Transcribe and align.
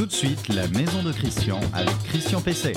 Tout 0.00 0.06
de 0.06 0.12
suite, 0.12 0.48
la 0.48 0.66
maison 0.68 1.02
de 1.02 1.12
Christian 1.12 1.60
avec 1.74 1.94
Christian 2.04 2.40
Pesset. 2.40 2.72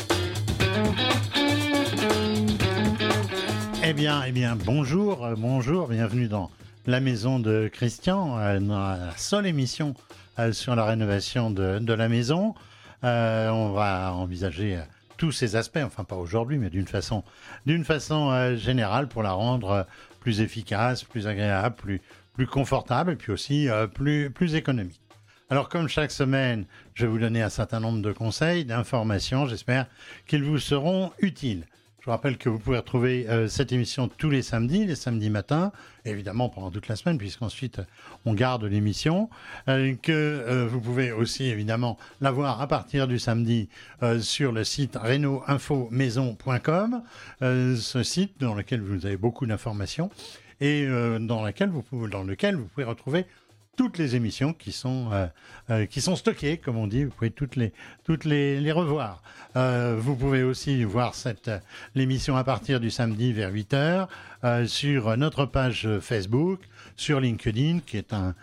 Eh 3.81 3.93
bien, 3.93 4.23
eh 4.27 4.33
bien, 4.33 4.57
bonjour, 4.57 5.23
euh, 5.23 5.35
bonjour, 5.37 5.87
bienvenue 5.87 6.27
dans 6.27 6.51
la 6.85 6.99
maison 6.99 7.39
de 7.39 7.69
Christian, 7.71 8.37
euh, 8.39 8.59
dans 8.59 8.77
la 8.77 9.11
seule 9.15 9.45
émission 9.45 9.95
euh, 10.37 10.51
sur 10.51 10.75
la 10.75 10.83
rénovation 10.83 11.49
de, 11.49 11.93
la 11.93 12.09
maison. 12.09 12.55
On 13.03 13.71
va 13.71 14.11
envisager 14.13 14.81
tous 15.15 15.31
ces 15.31 15.55
aspects, 15.55 15.79
enfin 15.81 16.03
pas 16.03 16.17
aujourd'hui, 16.17 16.57
mais 16.57 16.69
d'une 16.69 16.87
façon, 16.87 17.23
d'une 17.65 17.85
façon 17.85 18.57
générale 18.57 19.07
pour 19.07 19.23
la 19.23 19.31
rendre 19.31 19.87
plus 20.19 20.41
efficace, 20.41 21.05
plus 21.05 21.25
agréable, 21.25 21.77
plus, 21.77 22.01
plus 22.33 22.47
confortable 22.47 23.13
et 23.13 23.15
puis 23.15 23.31
aussi 23.31 23.69
plus, 23.93 24.29
plus 24.29 24.55
économique. 24.55 24.99
Alors 25.49 25.69
comme 25.69 25.87
chaque 25.87 26.11
semaine, 26.11 26.65
je 26.93 27.05
vais 27.05 27.11
vous 27.11 27.19
donner 27.19 27.41
un 27.41 27.49
certain 27.49 27.79
nombre 27.79 28.01
de 28.01 28.13
conseils, 28.13 28.65
d'informations, 28.65 29.45
j'espère 29.45 29.87
qu'ils 30.25 30.43
vous 30.43 30.57
seront 30.57 31.11
utiles. 31.19 31.65
Je 31.99 32.05
vous 32.05 32.11
rappelle 32.11 32.37
que 32.37 32.49
vous 32.49 32.59
pouvez 32.59 32.77
retrouver 32.77 33.29
euh, 33.29 33.47
cette 33.47 33.71
émission 33.71 34.09
tous 34.09 34.29
les 34.29 34.41
samedis, 34.41 34.85
les 34.85 34.95
samedis 34.95 35.29
matins, 35.29 35.71
évidemment 36.05 36.49
pendant 36.49 36.71
toute 36.71 36.87
la 36.87 36.95
semaine, 36.95 37.17
puisqu'ensuite 37.17 37.81
on 38.25 38.33
garde 38.33 38.63
l'émission, 38.63 39.29
euh, 39.67 39.93
que 40.01 40.11
euh, 40.11 40.67
vous 40.67 40.81
pouvez 40.81 41.11
aussi 41.11 41.45
évidemment 41.45 41.97
la 42.19 42.31
voir 42.31 42.61
à 42.61 42.67
partir 42.67 43.07
du 43.07 43.19
samedi 43.19 43.69
sur 44.19 44.51
le 44.51 44.63
site 44.63 44.95
reno-info-maison.com, 44.95 47.03
ce 47.41 48.03
site 48.03 48.39
dans 48.39 48.53
lequel 48.53 48.81
vous 48.81 49.05
avez 49.05 49.17
beaucoup 49.17 49.45
d'informations 49.45 50.09
et 50.59 50.85
dans 51.19 51.43
lequel 51.43 51.69
vous 51.69 51.81
pouvez 51.81 52.83
retrouver 52.83 53.25
toutes 53.75 53.97
les 53.97 54.15
émissions 54.15 54.53
qui 54.53 54.71
sont, 54.71 55.09
euh, 55.11 55.27
euh, 55.69 55.85
qui 55.85 56.01
sont 56.01 56.15
stockées, 56.15 56.57
comme 56.57 56.77
on 56.77 56.87
dit. 56.87 57.05
Vous 57.05 57.11
pouvez 57.11 57.31
toutes 57.31 57.55
les, 57.55 57.73
toutes 58.03 58.25
les, 58.25 58.71
revoir. 58.71 59.21
Euh, 59.55 59.95
vous 59.99 60.15
pouvez 60.15 60.43
aussi 60.43 60.83
voir 60.83 61.15
cette, 61.15 61.51
l'émission 61.95 62.35
à 62.35 62.43
partir 62.43 62.79
du 62.79 62.91
samedi 62.91 63.33
vers 63.33 63.51
8h 63.51 64.07
euh, 64.43 64.67
sur 64.67 65.15
notre 65.17 65.45
page 65.45 65.87
Facebook, 65.99 66.59
sur 66.95 67.19
LinkedIn, 67.19 67.79
qui 67.85 67.97
est 67.97 68.13
un, 68.13 68.35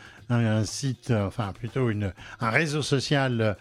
site, 0.64 1.10
enfin 1.10 1.52
plutôt 1.52 1.90
un 1.90 2.50
réseau 2.50 2.82
social 2.82 3.56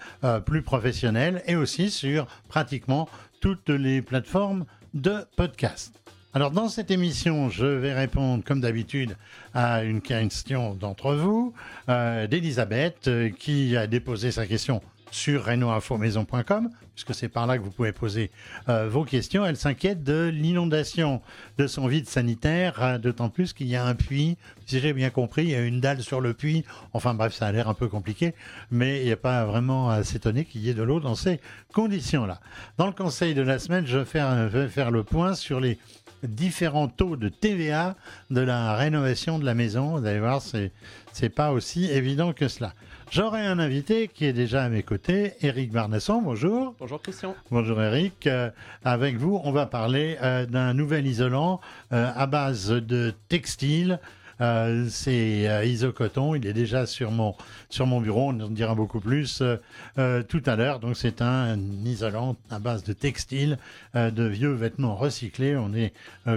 plus 0.46 0.62
professionnel, 0.62 1.42
et 1.48 1.56
aussi 1.56 1.90
sur 1.90 2.28
pratiquement 2.48 3.10
toutes 3.42 3.70
les 3.70 4.04
plateformes 4.04 4.66
de 4.94 5.26
podcast. 5.36 5.99
Alors 6.32 6.52
dans 6.52 6.70
cette 6.70 6.92
émission, 6.92 7.50
je 7.50 7.66
vais 7.66 7.92
répondre 7.92 8.44
comme 8.44 8.62
d'habitude 8.62 9.18
à 9.56 9.84
une 9.84 10.00
question 10.00 10.76
d'entre 10.76 11.16
vous, 11.16 11.56
euh, 11.90 12.28
d'Elisabeth, 12.28 13.08
euh, 13.08 13.32
qui 13.32 13.76
a 13.76 13.88
déposé 13.88 14.30
sa 14.30 14.46
question 14.46 14.80
sur 15.12 15.46
renoinfomaison.com, 15.46 16.70
puisque 16.94 17.14
c'est 17.14 17.30
par 17.30 17.48
là 17.48 17.58
que 17.58 17.64
vous 17.64 17.72
pouvez 17.72 17.92
poser 17.92 18.32
euh, 18.68 18.90
vos 18.90 19.04
questions. 19.04 19.46
Elle 19.46 19.58
s'inquiète 19.58 20.04
de 20.04 20.28
l'inondation 20.34 21.22
de 21.58 21.68
son 21.68 21.88
vide 21.88 22.08
sanitaire, 22.08 22.82
euh, 22.82 22.98
d'autant 22.98 23.30
plus 23.30 23.54
qu'il 23.54 23.68
y 23.68 23.76
a 23.76 23.86
un 23.86 23.96
puits. 23.96 24.38
Si 24.66 24.80
j'ai 24.80 24.94
bien 24.94 25.10
compris, 25.10 25.44
il 25.44 25.50
y 25.50 25.56
a 25.56 25.62
une 25.62 25.80
dalle 25.80 26.02
sur 26.02 26.22
le 26.22 26.34
puits. 26.34 26.64
Enfin 26.94 27.14
bref, 27.14 27.34
ça 27.34 27.48
a 27.48 27.52
l'air 27.52 27.70
un 27.70 27.74
peu 27.74 27.88
compliqué, 27.88 28.34
mais 28.72 29.00
il 29.00 29.06
n'y 29.06 29.12
a 29.12 29.18
pas 29.18 29.46
vraiment 29.46 29.90
à 29.90 30.04
s'étonner 30.04 30.46
qu'il 30.46 30.62
y 30.62 30.70
ait 30.70 30.74
de 30.74 30.84
l'eau 30.84 31.00
dans 31.00 31.16
ces 31.16 31.40
conditions-là. 31.74 32.40
Dans 32.78 32.88
le 32.88 32.94
conseil 32.94 33.34
de 33.34 33.42
la 33.42 33.60
semaine, 33.60 33.86
je 33.86 34.00
je 34.00 34.58
vais 34.58 34.70
faire 34.70 34.92
le 34.92 35.04
point 35.04 35.34
sur 35.34 35.60
les 35.60 35.78
différents 36.24 36.88
taux 36.88 37.16
de 37.16 37.30
TVA 37.30 37.96
de 38.30 38.42
la 38.42 38.76
rénovation 38.76 39.40
de 39.40 39.46
la 39.46 39.54
maison. 39.54 39.98
Vous 39.98 40.06
allez 40.06 40.20
voir, 40.20 40.42
c'est 40.42 40.72
c'est 41.14 41.30
pas 41.30 41.52
aussi 41.52 41.86
évident 41.86 42.34
que 42.34 42.48
cela. 42.48 42.74
J'aurai 43.12 43.42
un 43.42 43.58
invité 43.58 44.08
qui 44.08 44.26
est 44.26 44.34
déjà 44.34 44.64
à 44.64 44.70
mes 44.70 44.84
côtés, 44.84 45.34
Eric 45.42 45.72
Barnasson. 45.72 46.22
Bonjour. 46.22 46.76
Bonjour 46.80 47.02
Christian. 47.02 47.36
Bonjour 47.50 47.82
Eric. 47.82 48.28
Euh, 48.28 48.52
avec 48.84 49.18
vous, 49.18 49.42
on 49.44 49.52
va 49.52 49.66
parler 49.66 50.18
euh, 50.22 50.46
d'un 50.46 50.76
nouvel 50.76 51.08
isolant 51.08 51.60
euh, 51.92 52.12
à 52.16 52.28
base 52.28 52.70
de 52.70 53.14
textile. 53.28 54.00
Euh, 54.42 54.88
c'est 54.90 55.50
euh, 55.50 55.66
Isocoton, 55.66 56.36
il 56.36 56.46
est 56.48 56.54
déjà 56.54 56.86
sur 56.86 57.12
mon, 57.12 57.36
sur 57.70 57.86
mon 57.86 58.00
bureau, 58.00 58.30
on 58.30 58.40
en 58.40 58.50
dira 58.50 58.74
beaucoup 58.74 59.02
plus 59.02 59.42
euh, 59.42 60.24
tout 60.24 60.42
à 60.46 60.56
l'heure. 60.56 60.80
Donc 60.80 60.96
c'est 60.96 61.22
un, 61.22 61.58
isolant 61.84 62.38
à 62.50 62.60
base 62.60 62.84
de 62.84 62.94
textile, 62.94 63.58
de 63.96 64.24
vieux 64.24 64.52
vêtements 64.52 64.96
recyclés. 64.96 65.58
On 65.58 65.74
est 65.74 65.94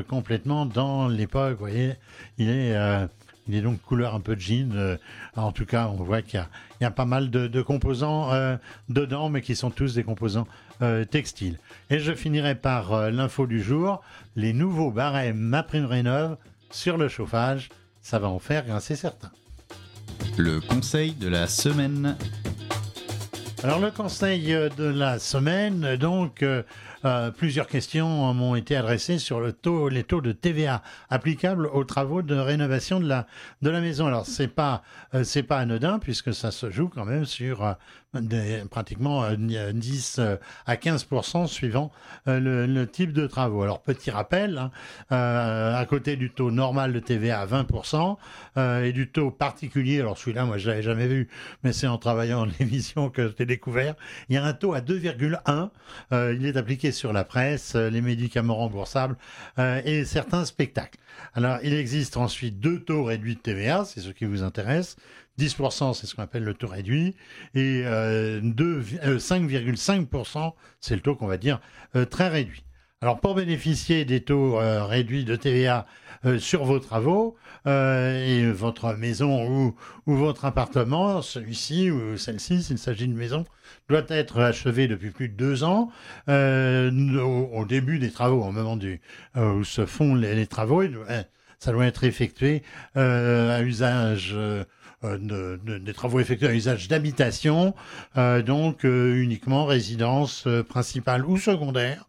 complètement 0.09 0.67
dans 0.67 1.09
l'époque, 1.09 1.53
vous 1.53 1.59
voyez, 1.59 1.95
il 2.39 2.49
est... 2.49 2.77
il 3.49 3.55
est 3.55 3.61
donc 3.61 3.81
couleur 3.83 4.15
un 4.15 4.21
peu 4.21 4.37
de 4.37 4.41
jean. 4.41 4.99
en 5.37 5.53
tout 5.53 5.67
cas, 5.67 5.89
on 5.89 6.03
voit 6.03 6.23
qu'il 6.23 6.41
y 6.81 6.85
y 6.85 6.87
a 6.87 6.91
pas 6.91 7.05
mal 7.05 7.31
de, 7.31 7.62
composants 7.62 8.31
dedans, 8.89 9.29
mais 9.29 9.43
qui 9.43 9.55
sont 9.57 9.71
tous 9.71 9.95
des 9.95 10.05
composants 10.05 10.47
textiles. 11.11 11.59
Et 11.91 11.99
je 11.99 12.12
finirai 12.12 12.55
par 12.55 13.11
l'info 13.11 13.47
du 13.47 13.62
jour 13.62 14.01
les 14.37 14.53
nouveaux 14.53 14.91
barèmes 14.91 15.39
MaPrimeRénov 15.39 16.37
sur 16.71 16.97
le 16.97 17.09
chauffage. 17.09 17.69
Ça 18.03 18.19
va 18.19 18.29
en 18.29 18.39
faire 18.39 18.67
grincer 18.67 18.97
certains. 18.97 19.31
Le 20.37 20.61
conseil 20.61 21.13
de 21.13 21.29
la 21.29 21.47
semaine. 21.47 22.17
Alors 23.63 23.79
le 23.79 23.91
conseil 23.91 24.53
euh, 24.53 24.69
de 24.71 24.85
la 24.85 25.19
semaine, 25.19 25.97
donc 25.97 26.43
euh, 26.43 26.62
euh, 27.05 27.31
plusieurs 27.31 27.67
questions 27.67 28.33
m'ont 28.35 28.55
été 28.55 28.77
adressées 28.77 29.19
sur 29.19 29.41
les 29.41 29.53
taux 29.53 30.21
de 30.21 30.33
TVA 30.33 30.83
applicables 31.11 31.67
aux 31.67 31.85
travaux 31.85 32.23
de 32.23 32.35
rénovation 32.35 33.01
de 33.01 33.71
la 33.71 33.81
maison. 33.81 34.07
Alors 34.07 34.27
c'est 34.27 34.49
pas 34.49 34.83
euh, 35.15 35.25
pas 35.49 35.59
anodin 35.59 35.99
puisque 35.99 36.33
ça 36.35 36.51
se 36.51 36.71
joue 36.71 36.89
quand 36.89 37.05
même 37.05 37.25
sur 37.25 37.65
euh, 37.65 37.73
des, 38.21 38.62
pratiquement 38.71 39.25
euh, 39.25 39.73
10 39.73 40.17
euh, 40.19 40.37
à 40.67 40.77
15% 40.77 41.47
suivant 41.47 41.91
le, 42.27 42.85
type 42.85 43.12
de 43.12 43.27
travaux. 43.27 43.62
Alors 43.62 43.81
petit 43.81 44.11
rappel, 44.11 44.59
hein, 44.59 44.71
à 45.11 45.85
côté 45.87 46.17
du 46.17 46.31
taux 46.31 46.51
normal 46.51 46.93
de 46.93 47.01
TVA 47.01 47.41
à 47.41 47.47
20 47.47 47.67
euh, 48.57 48.85
et 48.85 48.93
du 48.93 49.09
taux 49.09 49.31
particulier, 49.31 50.01
alors 50.01 50.19
celui-là 50.19 50.45
moi 50.45 50.59
je 50.59 50.69
l'avais 50.69 50.83
jamais 50.83 51.07
vu, 51.07 51.29
mais 51.62 51.73
c'est 51.73 51.87
en 51.87 51.99
travaillant 51.99 52.47
en 52.47 52.49
émission 52.61 53.09
que 53.09 53.33
j'ai 53.39 53.47
découvert. 53.47 53.95
Il 54.29 54.35
y 54.35 54.39
a 54.39 54.45
un 54.45 54.53
taux 54.53 54.75
à 54.75 54.81
2,1. 54.81 55.71
Euh, 56.12 56.37
il 56.39 56.47
est 56.47 56.57
appliqué 56.57 56.92
sur 56.93 57.13
la 57.13 57.25
presse, 57.25 57.75
euh, 57.75 57.91
les 57.91 58.01
médicaments 58.01 58.57
remboursables 58.57 59.17
euh, 59.59 59.81
et 59.85 60.05
certains 60.05 60.45
spectacles. 60.45 60.99
Alors, 61.35 61.59
il 61.63 61.73
existe 61.75 62.17
ensuite 62.17 62.61
deux 62.61 62.81
taux 62.81 63.05
réduits 63.05 63.35
de 63.37 63.41
TVA, 63.41 63.85
c'est 63.85 64.01
ce 64.01 64.11
qui 64.11 64.25
vous 64.25 64.43
intéresse. 64.43 64.97
10%, 65.39 65.95
c'est 65.95 66.07
ce 66.07 66.15
qu'on 66.15 66.23
appelle 66.23 66.45
le 66.45 66.53
taux 66.55 66.69
réduit, 66.69 67.15
et 67.55 67.83
euh, 67.87 68.41
deux- 68.43 68.85
euh, 69.05 69.19
5,5%, 69.19 70.53
c'est 70.81 70.95
le 70.95 71.01
taux 71.01 71.17
qu'on 71.17 71.27
va 71.27 71.39
dire 71.39 71.61
très 72.11 72.29
réduit. 72.29 72.65
Alors, 73.03 73.19
pour 73.19 73.35
bénéficier 73.35 74.05
des 74.05 74.21
taux 74.21 74.61
euh, 74.61 74.85
réduits 74.85 75.25
de 75.25 75.35
TVA 75.35 75.87
euh, 76.25 76.39
sur 76.39 76.63
vos 76.63 76.79
travaux, 76.79 77.35
euh, 77.67 78.25
et 78.25 78.53
votre 78.53 78.95
maison 78.95 79.45
ou, 79.45 79.75
votre 80.07 80.45
appartement, 80.45 81.21
celui-ci 81.21 81.91
ou 81.91 82.17
celle-ci, 82.17 82.62
s'il 82.62 82.79
s'agit 82.79 83.09
d'une 83.09 83.17
maison, 83.17 83.45
doit 83.89 84.05
être 84.09 84.39
achevé 84.39 84.87
depuis 84.87 85.11
plus 85.11 85.29
de 85.29 85.35
deux 85.35 85.65
ans. 85.65 85.91
Au, 86.29 87.65
début 87.69 87.99
des 87.99 88.12
travaux, 88.12 88.45
au 88.45 88.53
moment 88.53 88.77
du, 88.77 89.01
où 89.35 89.65
se 89.65 89.85
font 89.85 90.15
les, 90.15 90.37
les 90.37 90.47
travaux, 90.47 90.85
ça 91.59 91.73
doit 91.73 91.87
être 91.87 92.05
effectué 92.05 92.62
à 92.95 93.62
usage 93.62 94.33
de- 94.33 94.67
de- 95.03 95.79
des 95.79 95.93
travaux 95.93 96.21
effectués 96.21 96.49
à 96.49 96.55
usage 96.55 96.87
d'habitation, 96.87 97.75
donc 98.17 98.85
uniquement 98.85 99.67
résidence 99.67 100.47
principale 100.69 101.27
ou 101.27 101.37
secondaire, 101.37 102.07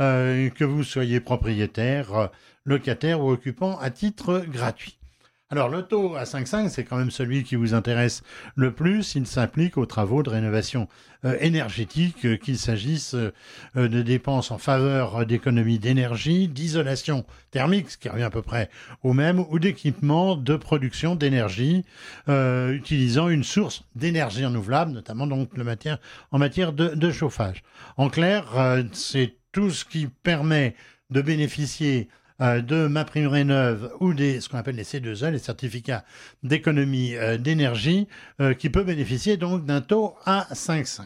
euh, 0.00 0.50
que 0.50 0.64
vous 0.64 0.82
soyez 0.82 1.20
propriétaire, 1.20 2.14
euh, 2.14 2.26
locataire 2.64 3.20
ou 3.20 3.30
occupant 3.30 3.78
à 3.78 3.90
titre 3.90 4.44
gratuit. 4.48 4.98
Alors 5.50 5.68
le 5.68 5.82
taux 5.82 6.16
à 6.16 6.24
5,5, 6.24 6.68
c'est 6.68 6.84
quand 6.84 6.96
même 6.96 7.12
celui 7.12 7.44
qui 7.44 7.54
vous 7.54 7.74
intéresse 7.74 8.22
le 8.56 8.72
plus. 8.72 9.14
Il 9.14 9.26
s'applique 9.26 9.76
aux 9.76 9.86
travaux 9.86 10.22
de 10.22 10.30
rénovation 10.30 10.88
euh, 11.24 11.36
énergétique, 11.38 12.40
qu'il 12.40 12.58
s'agisse 12.58 13.14
de 13.14 14.02
dépenses 14.02 14.50
en 14.50 14.58
faveur 14.58 15.26
d'économie 15.26 15.78
d'énergie, 15.78 16.48
d'isolation 16.48 17.24
thermique, 17.52 17.90
ce 17.90 17.98
qui 17.98 18.08
revient 18.08 18.24
à 18.24 18.30
peu 18.30 18.42
près 18.42 18.68
au 19.02 19.12
même, 19.12 19.44
ou 19.50 19.58
d'équipement 19.60 20.34
de 20.34 20.56
production 20.56 21.14
d'énergie 21.14 21.84
utilisant 22.26 23.28
une 23.28 23.44
source 23.44 23.84
d'énergie 23.94 24.44
renouvelable, 24.44 24.92
notamment 24.92 25.26
donc 25.26 25.50
en 26.32 26.38
matière 26.38 26.72
de, 26.72 27.10
chauffage. 27.12 27.62
En 27.96 28.08
clair, 28.08 28.46
c'est 28.92 29.36
tout 29.54 29.70
ce 29.70 29.86
qui 29.86 30.08
permet 30.08 30.74
de 31.08 31.22
bénéficier 31.22 32.08
euh, 32.40 32.60
de 32.60 32.88
ma 32.88 33.04
prime 33.04 33.28
rénov 33.28 33.92
ou 34.00 34.12
des 34.12 34.40
ce 34.40 34.48
qu'on 34.48 34.58
appelle 34.58 34.74
les 34.74 34.82
C2E, 34.82 35.30
les 35.30 35.38
certificats 35.38 36.04
d'économie 36.42 37.14
euh, 37.14 37.38
d'énergie, 37.38 38.08
euh, 38.40 38.52
qui 38.52 38.68
peut 38.68 38.82
bénéficier 38.82 39.36
donc 39.36 39.64
d'un 39.64 39.80
taux 39.80 40.16
à 40.26 40.48
5,5. 40.52 41.04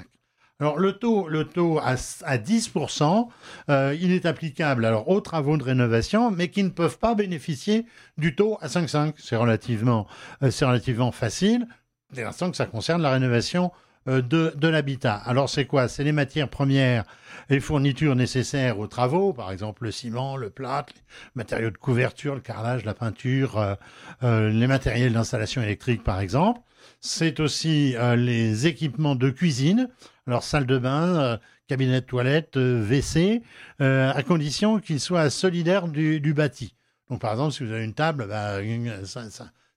Alors 0.60 0.78
le 0.78 0.94
taux, 0.94 1.28
le 1.28 1.44
taux 1.44 1.78
à, 1.78 1.92
à 2.24 2.38
10%, 2.38 3.28
euh, 3.68 3.96
il 4.00 4.10
est 4.10 4.26
applicable 4.26 4.86
alors 4.86 5.08
aux 5.08 5.20
travaux 5.20 5.58
de 5.58 5.62
rénovation, 5.62 6.30
mais 6.30 6.48
qui 6.48 6.64
ne 6.64 6.70
peuvent 6.70 6.98
pas 6.98 7.14
bénéficier 7.14 7.84
du 8.16 8.34
taux 8.34 8.56
à 8.62 8.66
5,5. 8.66 9.12
C'est 9.18 9.36
relativement, 9.36 10.06
c'est 10.50 10.64
relativement 10.64 11.12
facile, 11.12 11.68
dès 12.12 12.24
l'instant 12.24 12.50
que 12.50 12.56
ça 12.56 12.66
concerne 12.66 13.02
la 13.02 13.12
rénovation 13.12 13.70
de, 14.08 14.52
de 14.56 14.68
l'habitat. 14.68 15.14
Alors 15.14 15.50
c'est 15.50 15.66
quoi? 15.66 15.88
C'est 15.88 16.04
les 16.04 16.12
matières 16.12 16.48
premières 16.48 17.04
et 17.50 17.60
fournitures 17.60 18.14
nécessaires 18.14 18.78
aux 18.78 18.86
travaux, 18.86 19.32
par 19.32 19.52
exemple 19.52 19.84
le 19.84 19.90
ciment, 19.90 20.36
le 20.36 20.50
plâtre, 20.50 20.92
les 20.96 21.02
matériaux 21.34 21.70
de 21.70 21.76
couverture, 21.76 22.34
le 22.34 22.40
carrelage, 22.40 22.84
la 22.84 22.94
peinture, 22.94 23.58
euh, 23.58 23.74
euh, 24.22 24.50
les 24.50 24.66
matériels 24.66 25.12
d'installation 25.12 25.62
électrique 25.62 26.02
par 26.02 26.20
exemple. 26.20 26.60
C'est 27.00 27.38
aussi 27.38 27.94
les 28.16 28.66
équipements 28.66 29.14
de 29.14 29.30
cuisine, 29.30 29.88
alors 30.26 30.42
salle 30.42 30.66
de 30.66 30.78
bain, 30.78 31.38
cabinet 31.68 32.00
de 32.00 32.06
toilette, 32.06 32.56
WC, 32.56 33.42
à 33.78 34.22
condition 34.26 34.80
qu'ils 34.80 34.98
soient 34.98 35.30
solidaires 35.30 35.86
du, 35.86 36.34
bâti. 36.34 36.74
Donc 37.08 37.20
par 37.20 37.32
exemple, 37.32 37.52
si 37.52 37.64
vous 37.64 37.72
avez 37.72 37.84
une 37.84 37.94
table, 37.94 38.26
bah, 38.26 38.58
ça, 39.04 39.22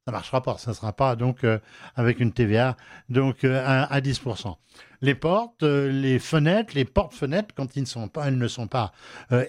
ça 0.06 0.12
marchera 0.12 0.42
pas. 0.42 0.58
Ça 0.58 0.72
ne 0.72 0.76
sera 0.76 0.94
pas 0.94 1.16
donc 1.16 1.44
euh, 1.44 1.60
avec 1.96 2.20
une 2.20 2.32
TVA 2.32 2.76
donc 3.10 3.44
euh, 3.44 3.62
à, 3.64 4.02
10%. 4.02 4.56
Les 5.02 5.16
portes, 5.16 5.64
euh, 5.64 5.92
les 5.92 6.18
fenêtres, 6.20 6.74
les 6.76 6.86
portes-fenêtres, 6.86 7.54
quand 7.56 7.76
ils 7.76 7.82
ne 7.82 7.88
sont 7.88 8.08
pas, 8.08 8.28
elles 8.28 8.38
ne 8.38 8.48
sont 8.48 8.68
pas 8.68 8.94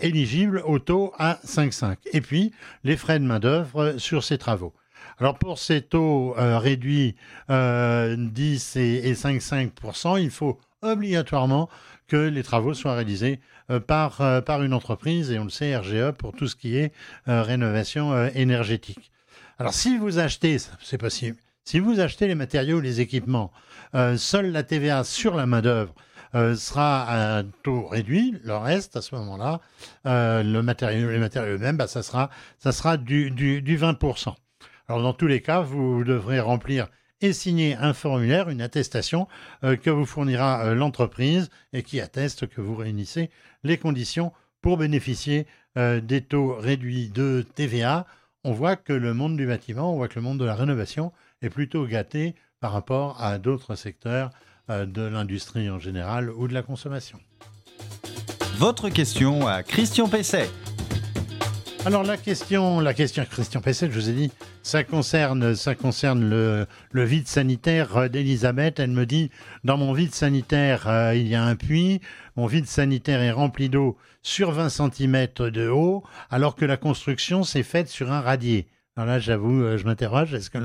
éligibles 0.01 0.63
au 0.67 0.79
taux 0.79 1.13
à 1.19 1.39
5,5. 1.47 1.97
Et 2.13 2.21
puis 2.21 2.53
les 2.85 2.97
frais 2.97 3.19
de 3.19 3.25
main 3.25 3.39
d'œuvre 3.39 3.95
sur 3.99 4.25
ces 4.25 4.39
travaux. 4.39 4.75
Alors 5.19 5.39
pour 5.39 5.59
ces 5.59 5.83
taux 5.83 6.35
réduits 6.37 7.17
10 7.49 8.77
et, 8.77 9.09
et 9.09 9.15
5,5%, 9.15 10.21
il 10.23 10.31
faut 10.31 10.59
obligatoirement 10.83 11.69
que 12.09 12.17
les 12.17 12.43
travaux 12.43 12.75
soient 12.75 12.95
réalisés 12.95 13.41
par, 13.87 14.43
par 14.45 14.63
une 14.63 14.75
entreprise, 14.75 15.31
et 15.31 15.39
on 15.39 15.45
le 15.45 15.51
sait, 15.51 15.77
RGE, 15.77 16.11
pour 16.13 16.33
tout 16.33 16.49
ce 16.49 16.57
qui 16.57 16.77
est 16.77 16.93
rénovation 17.27 18.27
énergétique. 18.35 19.12
Alors 19.63 19.75
si 19.75 19.97
vous 19.97 20.19
achetez, 20.19 20.57
c'est 20.83 20.99
possible, 20.99 21.37
si 21.63 21.79
vous 21.79 22.01
achetez 22.01 22.27
les 22.27 22.35
matériaux, 22.35 22.81
les 22.81 23.01
équipements, 23.01 23.53
euh, 23.95 24.17
seule 24.17 24.51
la 24.51 24.65
TVA 24.65 25.05
sur 25.05 25.37
la 25.37 25.47
main-d'œuvre 25.47 25.95
euh, 26.35 26.57
sera 26.57 27.05
à 27.05 27.39
un 27.39 27.45
taux 27.63 27.87
réduit. 27.87 28.35
Le 28.43 28.57
reste, 28.57 28.97
à 28.97 29.03
ce 29.03 29.15
moment-là, 29.15 29.61
euh, 30.05 30.43
le 30.43 30.63
matériau, 30.65 31.11
les 31.11 31.21
matériaux 31.21 31.55
eux-mêmes, 31.55 31.77
bah, 31.77 31.87
ça 31.87 32.03
sera, 32.03 32.97
du, 32.97 33.31
20%. 33.31 34.35
Alors 34.89 35.01
dans 35.01 35.13
tous 35.13 35.29
les 35.29 35.41
cas, 35.41 35.61
vous 35.61 36.03
devrez 36.03 36.41
remplir 36.41 36.89
et 37.21 37.33
signer 37.33 37.77
un 37.77 37.95
formulaire, 37.95 38.49
une 38.49 38.63
attestation 38.63 39.29
que 39.63 39.91
vous 39.91 40.07
fournira 40.07 40.75
l'entreprise 40.75 41.51
et 41.73 41.85
qui 41.85 42.01
atteste 42.01 42.49
que 42.49 42.61
vous 42.61 42.75
réunissez 42.75 43.31
les 43.63 43.79
conditions 43.79 44.33
pour 44.61 44.77
bénéficier 44.77 45.47
des 45.77 46.21
taux 46.21 46.57
réduits 46.57 47.11
de 47.11 47.47
TVA 47.55 48.07
on 48.45 48.53
voit 48.53 48.77
que 48.77 48.93
le 48.93 49.15
monde 49.15 49.37
du 49.37 49.47
bâtiment, 49.47 49.93
on 49.93 49.97
voit 49.97 50.09
que 50.09 50.17
le 50.17 50.23
monde 50.23 50.39
de 50.39 50.45
la 50.45 50.55
rénovation 50.55 51.13
est 51.43 51.51
plutôt 51.51 51.87
gâté 51.87 52.35
par 52.61 52.73
rapport 52.73 53.21
à 53.23 53.39
d'autres 53.39 53.75
secteurs 53.75 54.31
euh, 54.71 54.87
de 54.87 55.03
l'industrie 55.03 55.71
en 55.71 55.79
général 55.79 56.31
ou 56.31 56.49
de 56.49 56.55
la 56.55 56.63
consommation. 56.63 57.19
Votre 58.57 58.89
question 58.89 59.47
à 59.47 59.63
Christian 59.63 60.09
Pesset. 60.09 60.49
Alors 61.85 62.05
la 62.05 62.17
question, 62.17 62.79
la 62.79 62.95
question 62.95 63.25
Christian 63.29 63.61
Pesset, 63.61 63.91
je 63.91 63.99
vous 63.99 64.09
ai 64.09 64.13
dit, 64.13 64.31
ça 64.63 64.85
concerne, 64.85 65.57
ça 65.57 65.75
concerne 65.75 66.31
le, 66.31 66.67
vide 67.05 67.27
sanitaire 67.27 68.09
d'Elisabeth. 68.09 68.79
Elle 68.79 68.93
me 68.93 69.05
dit, 69.05 69.31
dans 69.65 69.77
mon 69.77 69.93
vide 69.93 70.15
sanitaire, 70.15 70.87
euh, 70.87 71.17
il 71.17 71.27
y 71.27 71.35
a 71.35 71.43
un 71.43 71.57
puits. 71.57 72.01
Mon 72.37 72.47
vide 72.47 72.67
sanitaire 72.67 73.21
est 73.21 73.33
rempli 73.33 73.69
d'eau 73.69 73.97
sur 74.23 74.53
20 74.53 74.69
cm 74.69 75.27
de 75.51 75.69
haut, 75.69 76.05
alors 76.31 76.55
que 76.55 76.65
la 76.65 76.77
construction 76.77 77.43
s'est 77.43 77.65
faite 77.65 77.89
sur 77.89 78.13
un 78.13 78.21
radier. 78.21 78.69
Alors 78.97 79.09
là, 79.09 79.19
j'avoue, 79.19 79.65
euh, 79.65 79.77
je 79.77 79.85
m'interroge, 79.85 80.35
est-ce 80.35 80.51
que 80.51 80.59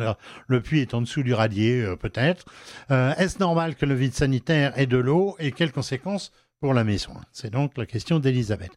le, 0.47 0.61
puits 0.61 0.81
est 0.81 0.93
en 0.93 1.01
dessous 1.01 1.23
du 1.23 1.33
radier 1.33 1.81
euh, 1.81 1.95
Peut-être? 1.95 2.45
est-ce 2.89 3.39
normal 3.39 3.75
que 3.75 3.87
le 3.87 3.95
vide 3.95 4.13
sanitaire 4.13 4.77
ait 4.77 4.85
de 4.85 4.97
l'eau 4.97 5.35
et 5.39 5.51
quelles 5.51 5.71
conséquences 5.71 6.31
pour 6.59 6.73
la 6.73 6.83
maison 6.83 7.13
C'est 7.31 7.51
donc 7.51 7.77
la 7.77 7.85
question 7.85 8.19
d'Elisabeth. 8.19 8.71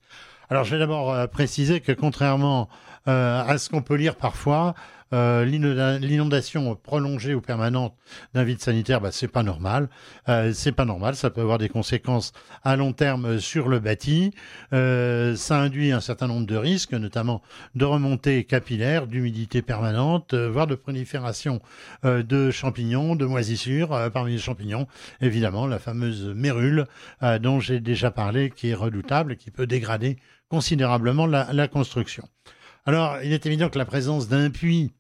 Alors 0.48 0.64
je 0.64 0.72
vais 0.72 0.78
d'abord 0.78 1.12
euh, 1.12 1.26
préciser 1.26 1.80
que 1.80 1.92
contrairement 1.92 2.68
euh, 3.08 3.42
à 3.42 3.58
ce 3.58 3.70
qu'on 3.70 3.82
peut 3.82 3.94
lire 3.94 4.16
parfois, 4.16 4.74
euh, 5.12 5.44
l'inondation 5.44 6.76
prolongée 6.76 7.34
ou 7.34 7.40
permanente 7.40 7.96
d'un 8.34 8.44
vide 8.44 8.60
sanitaire, 8.60 9.00
bah, 9.00 9.10
c'est 9.12 9.28
pas 9.28 9.42
normal. 9.42 9.88
Euh, 10.28 10.52
c'est 10.52 10.72
pas 10.72 10.84
normal. 10.84 11.16
Ça 11.16 11.30
peut 11.30 11.40
avoir 11.40 11.58
des 11.58 11.68
conséquences 11.68 12.32
à 12.62 12.76
long 12.76 12.92
terme 12.92 13.40
sur 13.40 13.68
le 13.68 13.80
bâti. 13.80 14.32
Euh, 14.72 15.34
ça 15.36 15.58
induit 15.58 15.92
un 15.92 16.00
certain 16.00 16.28
nombre 16.28 16.46
de 16.46 16.56
risques, 16.56 16.92
notamment 16.92 17.42
de 17.74 17.84
remontée 17.84 18.44
capillaire, 18.44 19.06
d'humidité 19.06 19.62
permanente, 19.62 20.34
voire 20.34 20.66
de 20.66 20.74
prolifération 20.74 21.60
de 22.04 22.50
champignons, 22.50 23.16
de 23.16 23.24
moisissures. 23.24 24.10
parmi 24.12 24.32
les 24.32 24.38
champignons, 24.38 24.86
évidemment, 25.20 25.66
la 25.66 25.78
fameuse 25.78 26.26
mérule 26.26 26.86
dont 27.40 27.60
j'ai 27.60 27.80
déjà 27.80 28.10
parlé, 28.10 28.50
qui 28.50 28.70
est 28.70 28.74
redoutable 28.74 29.36
qui 29.36 29.50
peut 29.50 29.66
dégrader 29.66 30.18
considérablement 30.48 31.26
la, 31.26 31.52
la 31.52 31.68
construction. 31.68 32.28
Alors, 32.86 33.18
il 33.22 33.32
est 33.32 33.46
évident 33.46 33.68
que 33.68 33.78
la 33.78 33.84
présence 33.84 34.28
d'un 34.28 34.50
puits 34.50 34.92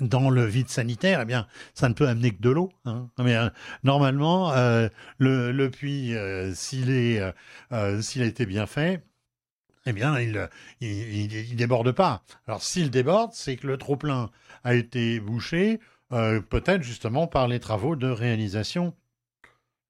dans 0.00 0.30
le 0.30 0.44
vide 0.44 0.68
sanitaire, 0.68 1.20
eh 1.22 1.24
bien, 1.24 1.46
ça 1.72 1.88
ne 1.88 1.94
peut 1.94 2.08
amener 2.08 2.32
que 2.32 2.42
de 2.42 2.50
l'eau. 2.50 2.72
Hein. 2.84 3.10
Mais 3.18 3.36
euh, 3.36 3.48
normalement, 3.84 4.52
euh, 4.52 4.88
le, 5.18 5.68
puits, 5.68 6.14
euh, 6.14 6.52
s'il 6.54 6.90
a 6.90 8.24
été 8.26 8.46
bien 8.46 8.66
fait, 8.66 9.04
eh 9.86 9.92
bien, 9.92 10.18
il, 10.18 10.48
il, 10.80 11.56
déborde 11.56 11.92
pas. 11.92 12.22
Alors, 12.46 12.62
s'il 12.62 12.90
déborde, 12.90 13.32
c'est 13.34 13.56
que 13.56 13.66
le 13.66 13.76
trop 13.76 13.96
plein 13.96 14.30
a 14.64 14.74
été 14.74 15.20
bouché, 15.20 15.78
peut-être 16.08 16.82
justement 16.82 17.26
par 17.26 17.48
les 17.48 17.60
travaux 17.60 17.94
de 17.94 18.08
réalisation 18.08 18.94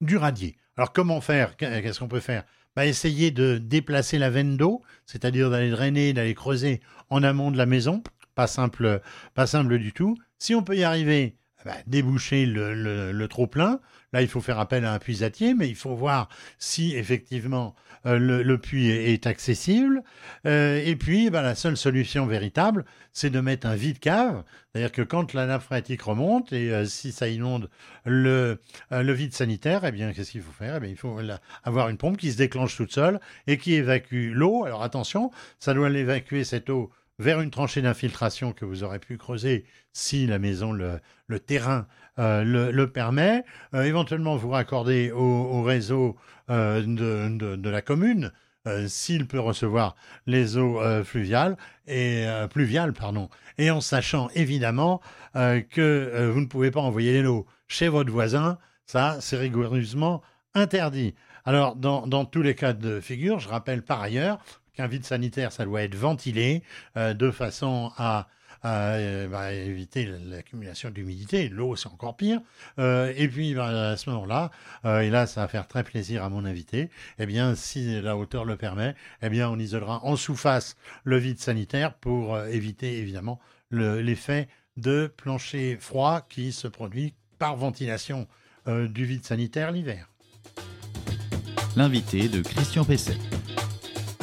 du 0.01 0.17
radier. 0.17 0.57
Alors, 0.75 0.91
comment 0.91 1.21
faire? 1.21 1.55
Qu'est-ce 1.55 1.99
qu'on 1.99 2.09
peut 2.09 2.19
faire? 2.19 2.43
Bah, 2.75 2.85
Essayer 2.85 3.31
de 3.31 3.57
déplacer 3.57 4.17
la 4.17 4.29
veine 4.29 4.57
d'eau, 4.57 4.83
c'est-à-dire 5.05 5.49
d'aller 5.49 5.71
drainer, 5.71 6.11
d'aller 6.11 6.35
creuser 6.35 6.81
en 7.09 7.23
amont 7.23 7.49
de 7.49 7.57
la 7.57 7.65
maison 7.65 8.03
pas 8.35 8.47
simple, 8.47 9.01
pas 9.33 9.47
simple 9.47 9.77
du 9.79 9.93
tout. 9.93 10.15
Si 10.37 10.53
on 10.53 10.61
peut 10.61 10.75
y 10.75 10.83
arriver, 10.83 11.37
eh 11.65 11.69
ben, 11.69 11.75
déboucher 11.87 12.45
le, 12.45 13.25
trop 13.27 13.47
plein. 13.47 13.79
Là, 14.13 14.21
il 14.21 14.27
faut 14.27 14.41
faire 14.41 14.59
appel 14.59 14.85
à 14.85 14.93
un 14.93 14.99
puisatier, 14.99 15.53
mais 15.53 15.67
il 15.67 15.75
faut 15.75 15.95
voir 15.95 16.29
si 16.59 16.95
effectivement 16.95 17.75
euh, 18.05 18.19
le, 18.19 18.57
puits 18.57 18.89
est, 18.89 19.25
accessible. 19.25 20.03
Euh, 20.45 20.81
et 20.85 20.95
puis, 20.95 21.29
ben, 21.29 21.41
la 21.41 21.55
seule 21.55 21.75
solution 21.75 22.25
véritable, 22.27 22.85
c'est 23.13 23.29
de 23.29 23.39
mettre 23.39 23.67
un 23.67 23.75
vide 23.75 23.99
cave. 23.99 24.43
C'est-à-dire 24.71 24.91
que 24.91 25.01
quand 25.01 25.33
la 25.33 25.47
nappe 25.47 25.63
phréatique 25.63 26.03
remonte 26.03 26.53
et 26.53 26.71
euh, 26.71 26.85
si 26.85 27.11
ça 27.11 27.27
inonde 27.27 27.69
le, 28.05 28.59
le 28.91 29.13
vide 29.13 29.33
sanitaire, 29.33 29.83
eh 29.85 29.91
bien, 29.91 30.13
qu'est-ce 30.13 30.31
qu'il 30.31 30.41
faut 30.41 30.51
faire? 30.51 30.81
Eh 30.83 30.89
Il 30.89 30.97
faut 30.97 31.19
avoir 31.63 31.89
une 31.89 31.97
pompe 31.97 32.17
qui 32.17 32.31
se 32.31 32.37
déclenche 32.37 32.77
toute 32.77 32.93
seule 32.93 33.19
et 33.47 33.57
qui 33.57 33.73
évacue 33.73 34.31
l'eau. 34.31 34.65
Alors 34.65 34.83
attention, 34.83 35.31
ça 35.59 35.73
doit 35.73 35.89
l'évacuer 35.89 36.43
cette 36.43 36.69
eau 36.69 36.91
vers 37.19 37.41
une 37.41 37.51
tranchée 37.51 37.81
d'infiltration 37.81 38.51
que 38.53 38.65
vous 38.65 38.83
aurez 38.83 38.99
pu 38.99 39.17
creuser 39.17 39.65
si 39.93 40.27
la 40.27 40.39
maison, 40.39 40.71
le, 40.71 40.99
terrain 41.39 41.87
euh, 42.19 42.71
le, 42.71 42.91
permet. 42.91 43.43
Euh, 43.73 43.83
éventuellement, 43.83 44.35
vous 44.35 44.49
raccorder 44.49 45.11
au, 45.11 45.61
réseau 45.63 46.15
euh, 46.49 46.81
de, 46.85 47.69
la 47.69 47.81
commune 47.81 48.31
s'il 48.87 49.27
peut 49.27 49.39
recevoir 49.39 49.95
les 50.25 50.57
eaux 50.57 50.81
fluviales 51.03 51.55
et 51.85 52.25
pluviales, 52.49 52.93
pardon. 52.93 53.29
Et 53.59 53.69
en 53.69 53.79
sachant 53.79 54.27
évidemment 54.33 55.01
que 55.35 56.31
vous 56.33 56.41
ne 56.41 56.47
pouvez 56.47 56.71
pas 56.71 56.79
envoyer 56.79 57.21
l'eau 57.21 57.45
chez 57.67 57.89
votre 57.89 58.11
voisin, 58.11 58.57
ça 58.87 59.17
c'est 59.19 59.37
rigoureusement 59.37 60.23
interdit. 60.55 61.13
Alors, 61.43 61.75
dans, 61.75 62.07
dans, 62.07 62.25
tous 62.25 62.41
les 62.41 62.55
cas 62.55 62.73
de 62.73 62.99
figure, 62.99 63.37
je 63.37 63.49
rappelle 63.49 63.83
par 63.83 64.01
ailleurs 64.01 64.39
qu'un 64.75 64.87
vide 64.87 65.05
sanitaire, 65.05 65.51
ça 65.51 65.65
doit 65.65 65.81
être 65.81 65.95
ventilé 65.95 66.63
euh, 66.97 67.13
de 67.13 67.31
façon 67.31 67.91
à, 67.97 68.27
euh, 68.65 69.27
bah, 69.27 69.53
éviter 69.53 70.05
l'accumulation 70.05 70.89
d'humidité. 70.89 71.49
L'eau, 71.49 71.75
c'est 71.75 71.87
encore 71.87 72.17
pire. 72.17 72.41
Euh, 72.79 73.13
et 73.15 73.27
puis, 73.27 73.53
bah, 73.53 73.91
à 73.91 73.97
ce 73.97 74.09
moment-là, 74.09 74.51
et 75.01 75.09
là, 75.09 75.27
ça 75.27 75.41
va 75.41 75.47
faire 75.47 75.67
très 75.67 75.83
plaisir 75.83 76.23
à 76.23 76.29
mon 76.29 76.45
invité, 76.45 76.89
eh 77.19 77.25
bien, 77.25 77.55
si 77.55 78.01
la 78.01 78.17
hauteur 78.17 78.45
le 78.45 78.55
permet, 78.55 78.95
eh 79.21 79.29
bien, 79.29 79.49
on 79.49 79.57
isolera 79.57 80.03
en 80.03 80.15
sous-face 80.15 80.75
le 81.03 81.17
vide 81.17 81.39
sanitaire 81.39 81.93
pour 81.93 82.39
éviter, 82.45 82.97
évidemment, 82.97 83.39
l'effet 83.71 84.47
de 84.77 85.11
plancher 85.15 85.77
froid 85.79 86.21
qui 86.27 86.51
se 86.51 86.67
produit 86.67 87.13
par 87.39 87.55
ventilation 87.55 88.27
du 88.67 89.05
vide 89.05 89.25
sanitaire 89.25 89.71
l'hiver. 89.71 90.09
L'invité 91.75 92.29
de 92.29 92.41
Christian 92.41 92.85
Pesset. 92.85 93.17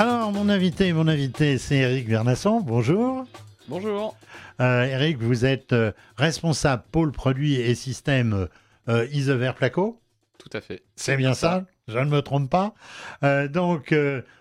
Alors, 0.03 0.33
mon 0.33 0.49
invité, 0.49 0.93
mon 0.93 1.07
invité, 1.07 1.59
c'est 1.59 1.77
Eric 1.77 2.09
Vernasson. 2.09 2.59
Bonjour. 2.59 3.25
Bonjour. 3.69 4.17
Euh, 4.59 4.83
Eric, 4.83 5.19
vous 5.19 5.45
êtes 5.45 5.73
euh, 5.73 5.93
responsable 6.17 6.83
pôle 6.91 7.13
produits 7.13 7.55
et 7.55 7.77
système 7.77 8.49
euh, 8.89 9.07
Isover 9.13 9.53
Placo. 9.57 10.01
Tout 10.39 10.51
à 10.55 10.61
fait. 10.61 10.83
C'est 10.97 11.17
bien 11.17 11.35
ça, 11.35 11.67
je 11.87 12.01
ne 12.01 12.07
me 12.07 12.21
trompe 12.21 12.51
pas. 12.51 12.75
Euh, 13.23 13.47
donc, 13.47 13.95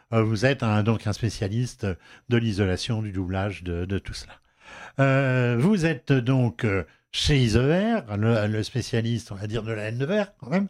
vous 0.10 0.46
êtes 0.48 0.64
un, 0.64 0.82
donc 0.82 1.06
un 1.06 1.14
spécialiste 1.14 1.86
de 2.30 2.38
l'isolation, 2.38 3.04
du 3.04 3.12
doublage, 3.12 3.62
de, 3.64 4.00
tout 4.00 4.16
cela. 4.16 5.58
vous 5.58 5.86
êtes 5.86 6.12
donc 6.12 6.66
chez 7.12 7.38
Isover, 7.38 8.00
le, 8.18 8.64
spécialiste, 8.64 9.32
on 9.32 9.36
va 9.36 9.46
dire, 9.46 9.62
de 9.62 9.74
la 9.74 9.92
laine 9.92 10.00
de 10.00 10.06
verre, 10.08 10.34
quand 10.40 10.50
même. 10.50 10.70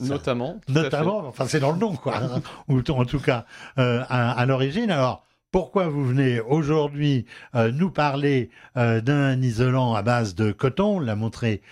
Notamment. 0.00 0.60
Notamment, 0.68 1.18
enfin 1.26 1.46
c'est 1.46 1.60
dans 1.60 1.72
le 1.72 1.78
nom, 1.78 1.96
quoi. 1.96 2.20
Ou 2.68 2.80
en 2.88 3.04
tout 3.04 3.20
cas, 3.20 3.46
euh, 3.78 4.02
à, 4.08 4.44
l'origine. 4.46 4.90
Alors, 4.90 5.24
pourquoi 5.50 5.88
vous 5.88 6.04
venez 6.04 6.40
aujourd'hui 6.40 7.26
euh, 7.54 7.72
nous 7.72 7.90
parler 7.90 8.50
euh, 8.76 9.00
d'un 9.00 9.40
isolant 9.42 9.94
à 9.94 10.02
base 10.02 10.34
de 10.34 10.52
coton, 10.52 10.96
on 10.96 11.00
l'a 11.00 11.16
montré 11.16 11.62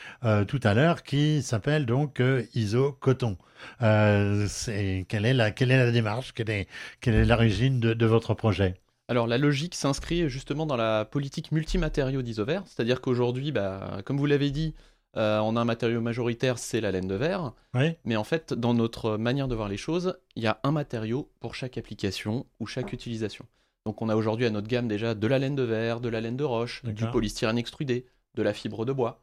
tout 0.49 0.61
à 0.63 0.75
l'heure, 0.75 1.03
qui 1.03 1.43
s'appelle 1.43 1.87
donc 1.87 2.23
ISO 2.55 2.93
coton. 2.93 3.37
c'est 3.81 5.07
quelle 5.09 5.25
est 5.25 5.35
la 5.35 5.51
quelle 5.51 5.71
est 5.71 5.79
la 5.79 5.93
démarche, 5.93 6.33
quelle 6.33 6.51
est 6.51 6.69
quelle 7.01 7.15
est 7.15 7.25
l'origine 7.25 7.79
de, 7.81 8.07
votre 8.07 8.35
projet? 8.35 8.75
Alors 9.11 9.27
la 9.27 9.39
logique 9.39 9.75
s'inscrit 9.75 10.29
justement 10.29 10.67
dans 10.67 10.77
la 10.77 11.05
politique 11.05 11.53
multimatériaux 11.53 12.23
d'Isover, 12.23 12.61
c'est-à-dire 12.67 13.01
qu'aujourd'hui, 13.01 13.53
bah, 13.53 14.03
comme 14.05 14.19
vous 14.19 14.27
l'avez 14.27 14.51
dit, 14.51 14.75
euh, 15.17 15.39
on 15.41 15.57
a 15.57 15.61
un 15.61 15.65
matériau 15.65 16.01
majoritaire, 16.01 16.59
c'est 16.59 16.81
la 16.81 16.91
laine 16.91 17.09
de 17.09 17.15
verre. 17.15 17.53
Mais 18.05 18.17
en 18.17 18.25
fait, 18.25 18.53
dans 18.53 18.75
notre 18.75 19.17
manière 19.17 19.49
de 19.49 19.55
voir 19.55 19.69
les 19.69 19.77
choses, 19.77 20.19
il 20.37 20.43
y 20.43 20.47
a 20.47 20.61
un 20.63 20.73
matériau 20.73 21.31
pour 21.41 21.55
chaque 21.55 21.79
application 21.79 22.47
ou 22.61 22.67
chaque 22.67 22.93
utilisation. 22.93 23.47
Donc 23.87 24.03
on 24.03 24.09
a 24.09 24.17
aujourd'hui 24.17 24.45
à 24.45 24.51
notre 24.51 24.69
gamme 24.69 24.89
déjà 24.89 25.15
de 25.15 25.27
la 25.27 25.39
laine 25.39 25.57
de 25.57 25.63
verre, 25.63 26.01
de 26.01 26.09
la 26.09 26.21
laine 26.21 26.37
de 26.37 26.45
roche, 26.45 26.85
du 26.85 27.07
polystyrène 27.07 27.59
extrudé, 27.59 28.07
de 28.35 28.43
la 28.43 28.53
fibre 28.53 28.85
de 28.85 28.93
bois. 28.93 29.23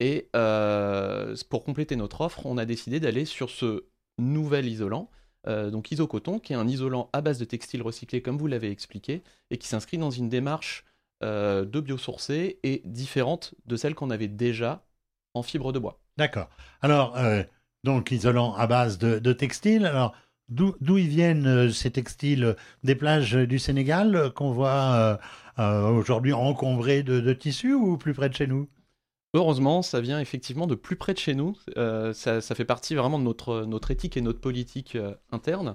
Et 0.00 0.28
euh, 0.34 1.34
pour 1.50 1.64
compléter 1.64 1.96
notre 1.96 2.22
offre, 2.22 2.46
on 2.46 2.56
a 2.56 2.64
décidé 2.64 3.00
d'aller 3.00 3.24
sur 3.24 3.50
ce 3.50 3.84
nouvel 4.16 4.66
isolant, 4.66 5.10
euh, 5.46 5.70
donc 5.70 5.90
Isocoton, 5.90 6.38
qui 6.38 6.52
est 6.52 6.56
un 6.56 6.68
isolant 6.68 7.10
à 7.12 7.20
base 7.20 7.38
de 7.38 7.44
textile 7.44 7.82
recyclé, 7.82 8.22
comme 8.22 8.38
vous 8.38 8.46
l'avez 8.46 8.70
expliqué, 8.70 9.22
et 9.50 9.58
qui 9.58 9.68
s'inscrit 9.68 9.98
dans 9.98 10.10
une 10.10 10.28
démarche 10.28 10.84
de 11.20 11.80
biosourcé 11.80 12.60
et 12.62 12.80
différente 12.84 13.56
de 13.66 13.74
celle 13.74 13.96
qu'on 13.96 14.10
avait 14.10 14.28
déjà 14.28 14.87
en 15.38 15.42
fibre 15.42 15.72
de 15.72 15.78
bois. 15.78 16.00
D'accord. 16.16 16.48
Alors, 16.82 17.16
euh, 17.16 17.42
donc 17.84 18.10
isolant 18.10 18.54
à 18.54 18.66
base 18.66 18.98
de, 18.98 19.18
de 19.18 19.32
textile. 19.32 19.86
Alors, 19.86 20.14
d'où 20.48 20.74
ils 20.98 21.08
viennent 21.08 21.46
euh, 21.46 21.70
ces 21.70 21.90
textiles 21.90 22.56
Des 22.82 22.94
plages 22.94 23.34
du 23.34 23.58
Sénégal 23.58 24.16
euh, 24.16 24.30
qu'on 24.30 24.52
voit 24.52 25.18
aujourd'hui 25.58 26.32
encombrées 26.32 27.02
de, 27.02 27.32
tissus 27.32 27.74
ou 27.74 27.96
plus 27.98 28.14
près 28.14 28.28
de 28.28 28.34
chez 28.34 28.46
nous? 28.46 28.68
Heureusement, 29.34 29.82
ça 29.82 30.00
vient 30.00 30.20
effectivement 30.20 30.66
de 30.66 30.74
plus 30.74 30.96
près 30.96 31.14
de 31.14 31.18
chez 31.18 31.34
nous. 31.34 31.56
ça, 32.14 32.40
fait 32.40 32.64
partie 32.64 32.94
vraiment 32.94 33.18
de 33.18 33.24
notre, 33.24 33.64
notre 33.64 33.90
éthique 33.90 34.16
et 34.16 34.20
notre 34.20 34.40
politique 34.40 34.96
interne. 35.32 35.74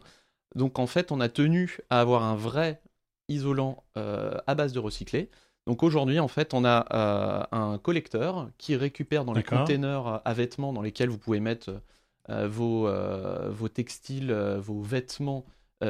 Donc 0.55 0.79
en 0.79 0.87
fait, 0.87 1.11
on 1.11 1.19
a 1.19 1.27
tenu 1.27 1.79
à 1.89 1.99
avoir 1.99 2.23
un 2.23 2.35
vrai 2.35 2.81
isolant 3.27 3.83
à 3.95 4.55
base 4.55 4.71
de 4.71 4.79
recyclé. 4.79 5.29
Donc 5.65 5.83
aujourd'hui, 5.83 6.19
en 6.19 6.27
fait, 6.27 6.53
on 6.53 6.65
a 6.65 6.85
euh, 6.93 7.43
un 7.57 7.77
collecteur 7.77 8.49
qui 8.57 8.75
récupère 8.75 9.23
dans 9.23 9.33
les 9.33 9.43
containers 9.43 10.21
à 10.25 10.33
vêtements 10.33 10.73
dans 10.73 10.81
lesquels 10.81 11.09
vous 11.09 11.17
pouvez 11.17 11.39
mettre 11.39 11.81
euh, 12.29 12.47
vos, 12.47 12.87
euh, 12.87 13.49
vos, 13.49 13.69
textiles, 13.69 14.33
vos 14.33 14.81
vêtements 14.81 15.45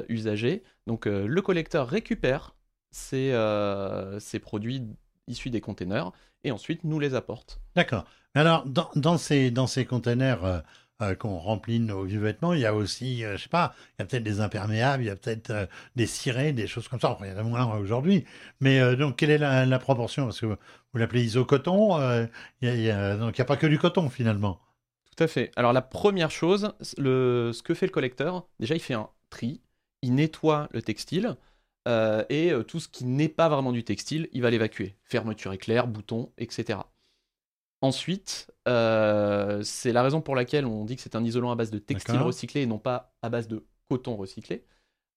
usagés. 0.09 0.63
Donc 0.87 1.05
le 1.05 1.41
collecteur 1.41 1.87
récupère 1.87 2.55
ces, 2.91 3.31
ces, 4.19 4.39
produits 4.39 4.83
issus 5.27 5.51
des 5.51 5.61
containers 5.61 6.11
et 6.43 6.51
ensuite 6.51 6.83
nous 6.83 6.99
les 6.99 7.13
apporte. 7.13 7.59
D'accord. 7.75 8.05
Alors, 8.33 8.65
dans, 8.65 8.89
dans, 8.95 9.17
ces, 9.17 9.51
dans 9.51 9.67
ces 9.67 9.85
containers 9.85 10.63
euh, 11.01 11.15
qu'on 11.15 11.39
remplit 11.39 11.79
nos 11.79 12.03
vieux 12.03 12.19
vêtements. 12.19 12.53
Il 12.53 12.59
y 12.59 12.67
a 12.67 12.75
aussi, 12.75 13.25
euh, 13.25 13.35
je 13.35 13.43
sais 13.43 13.49
pas, 13.49 13.73
il 13.97 14.01
y 14.01 14.03
a 14.03 14.05
peut-être 14.05 14.23
des 14.23 14.41
imperméables, 14.41 15.01
il 15.01 15.07
y 15.07 15.09
a 15.09 15.15
peut-être 15.15 15.49
euh, 15.49 15.65
des 15.95 16.05
cirés, 16.05 16.53
des 16.53 16.67
choses 16.67 16.87
comme 16.87 16.99
ça. 16.99 17.17
il 17.21 17.29
y 17.29 17.31
en 17.31 17.37
a 17.37 17.43
moins 17.43 17.77
aujourd'hui. 17.77 18.25
Mais 18.59 18.95
donc, 18.95 19.15
quelle 19.15 19.31
est 19.31 19.39
la, 19.39 19.79
proportion? 19.79 20.25
Parce 20.25 20.39
que 20.39 20.45
vous, 20.45 20.55
l'appelez 20.93 21.23
isocoton, 21.23 21.97
il 22.61 22.79
y 22.81 22.91
a, 22.91 23.17
donc 23.17 23.37
il 23.37 23.41
n'y 23.41 23.43
a 23.43 23.45
pas 23.45 23.57
que 23.57 23.65
du 23.65 23.79
coton 23.79 24.09
finalement. 24.09 24.59
Tout 25.15 25.23
à 25.23 25.27
fait. 25.27 25.51
Alors, 25.55 25.73
la 25.73 25.81
première 25.81 26.29
chose, 26.31 26.73
ce 26.81 27.61
que 27.63 27.73
fait 27.73 27.87
le 27.87 27.91
collecteur, 27.91 28.47
déjà, 28.59 28.75
il 28.75 28.79
fait 28.79 28.93
un 28.93 29.09
tri, 29.31 29.61
il 30.03 30.13
nettoie 30.13 30.69
le 30.71 30.83
textile. 30.83 31.35
et 31.87 32.53
tout 32.67 32.79
ce 32.79 32.87
qui 32.87 33.05
n'est 33.05 33.29
pas 33.29 33.49
vraiment 33.49 33.71
du 33.71 33.83
textile, 33.83 34.29
il 34.31 34.43
va 34.43 34.51
l'évacuer. 34.51 34.95
Fermeture 35.05 35.53
éclair, 35.53 35.87
bouton, 35.87 36.31
etc. 36.37 36.79
Ensuite, 37.83 38.49
euh, 38.69 39.61
c'est 39.61 39.91
la 39.91 40.03
raison 40.03 40.21
pour 40.21 40.35
laquelle 40.35 40.65
on 40.65 40.85
dit 40.85 40.95
que 40.95 41.01
c'est 41.01 41.17
un 41.17 41.23
isolant 41.25 41.51
à 41.51 41.55
base 41.55 41.69
de 41.69 41.79
textile 41.79 42.21
recyclé 42.21 42.61
et 42.61 42.65
non 42.65 42.79
pas 42.79 43.13
à 43.21 43.27
base 43.27 43.49
de 43.49 43.65
coton 43.89 44.15
recyclé. 44.15 44.63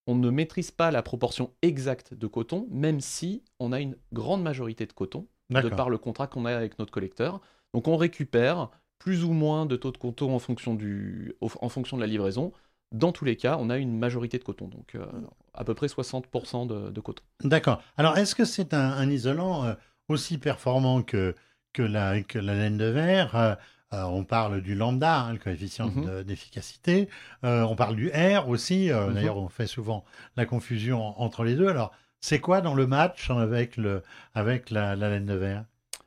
On 0.09 0.17
ne 0.17 0.31
maîtrise 0.31 0.73
pas 0.73 0.91
la 0.91 1.01
proportion 1.01 1.53
exacte 1.63 2.13
de 2.13 2.27
coton, 2.27 2.67
même 2.69 3.01
si 3.01 3.45
on 3.61 3.71
a 3.71 3.79
une 3.79 3.97
grande 4.13 4.43
majorité 4.43 4.85
de 4.85 4.93
coton, 4.93 5.29
de 5.51 5.69
par 5.69 5.91
le 5.91 5.97
contrat 5.97 6.27
qu'on 6.27 6.45
a 6.45 6.57
avec 6.57 6.77
notre 6.81 6.91
collecteur. 6.91 7.41
Donc 7.73 7.87
on 7.87 7.97
récupère 7.97 8.71
plus 8.99 9.23
ou 9.23 9.31
moins 9.31 9.65
de 9.65 9.77
taux 9.77 9.93
de 9.93 9.99
coton 9.99 10.35
en 10.35 10.41
fonction, 10.41 10.75
du, 10.75 11.35
en 11.41 11.69
fonction 11.69 11.97
de 11.97 12.03
la 12.03 12.09
livraison. 12.09 12.53
Dans 12.91 13.13
tous 13.13 13.25
les 13.25 13.37
cas, 13.37 13.59
on 13.61 13.71
a 13.71 13.79
une 13.79 13.97
majorité 13.97 14.39
de 14.39 14.45
coton, 14.45 14.67
donc 14.67 14.97
euh, 14.97 15.07
à 15.55 15.63
peu 15.63 15.75
près 15.75 15.87
60% 15.87 16.67
de, 16.67 17.01
coton. 17.01 17.23
D'accord. 17.45 17.81
Alors 17.97 18.19
est-ce 18.19 18.35
que 18.35 18.45
c'est 18.45 18.75
un, 18.75 19.09
isolant 19.09 19.65
euh, 19.65 19.75
aussi 20.09 20.39
performant 20.39 21.03
que 21.03 21.37
que 21.77 21.83
la, 21.83 22.23
que 22.23 22.39
la 22.39 22.55
laine 22.55 22.79
de 22.79 22.87
verre. 22.87 23.37
Euh, 23.37 23.55
euh, 23.93 24.03
on 24.05 24.25
parle 24.25 24.63
du 24.63 24.75
lambda, 24.75 25.21
hein, 25.21 25.33
le 25.35 25.39
coefficient 25.39 25.89
mhm. 25.89 26.25
d'efficacité. 26.25 27.09
Euh, 27.45 27.63
on 27.63 27.77
parle 27.77 27.95
du 27.95 28.09
R 28.09 28.49
aussi. 28.49 28.91
Mhm. 28.91 29.15
D'ailleurs, 29.15 29.37
on 29.37 29.49
fait 29.49 29.67
souvent 29.67 30.05
la 30.37 30.47
confusion 30.47 31.21
entre 31.21 31.45
les 31.45 31.55
deux. 31.55 31.69
Alors, 31.69 31.93
c'est 32.21 32.41
quoi 32.41 32.63
dans 32.63 32.75
le 32.75 32.87
match 32.87 33.31
avec, 33.31 33.77
le, 33.77 34.03
avec 34.35 34.71
la, 34.71 34.97
laine 34.97 35.27
de 35.27 35.35
verre? 35.35 35.65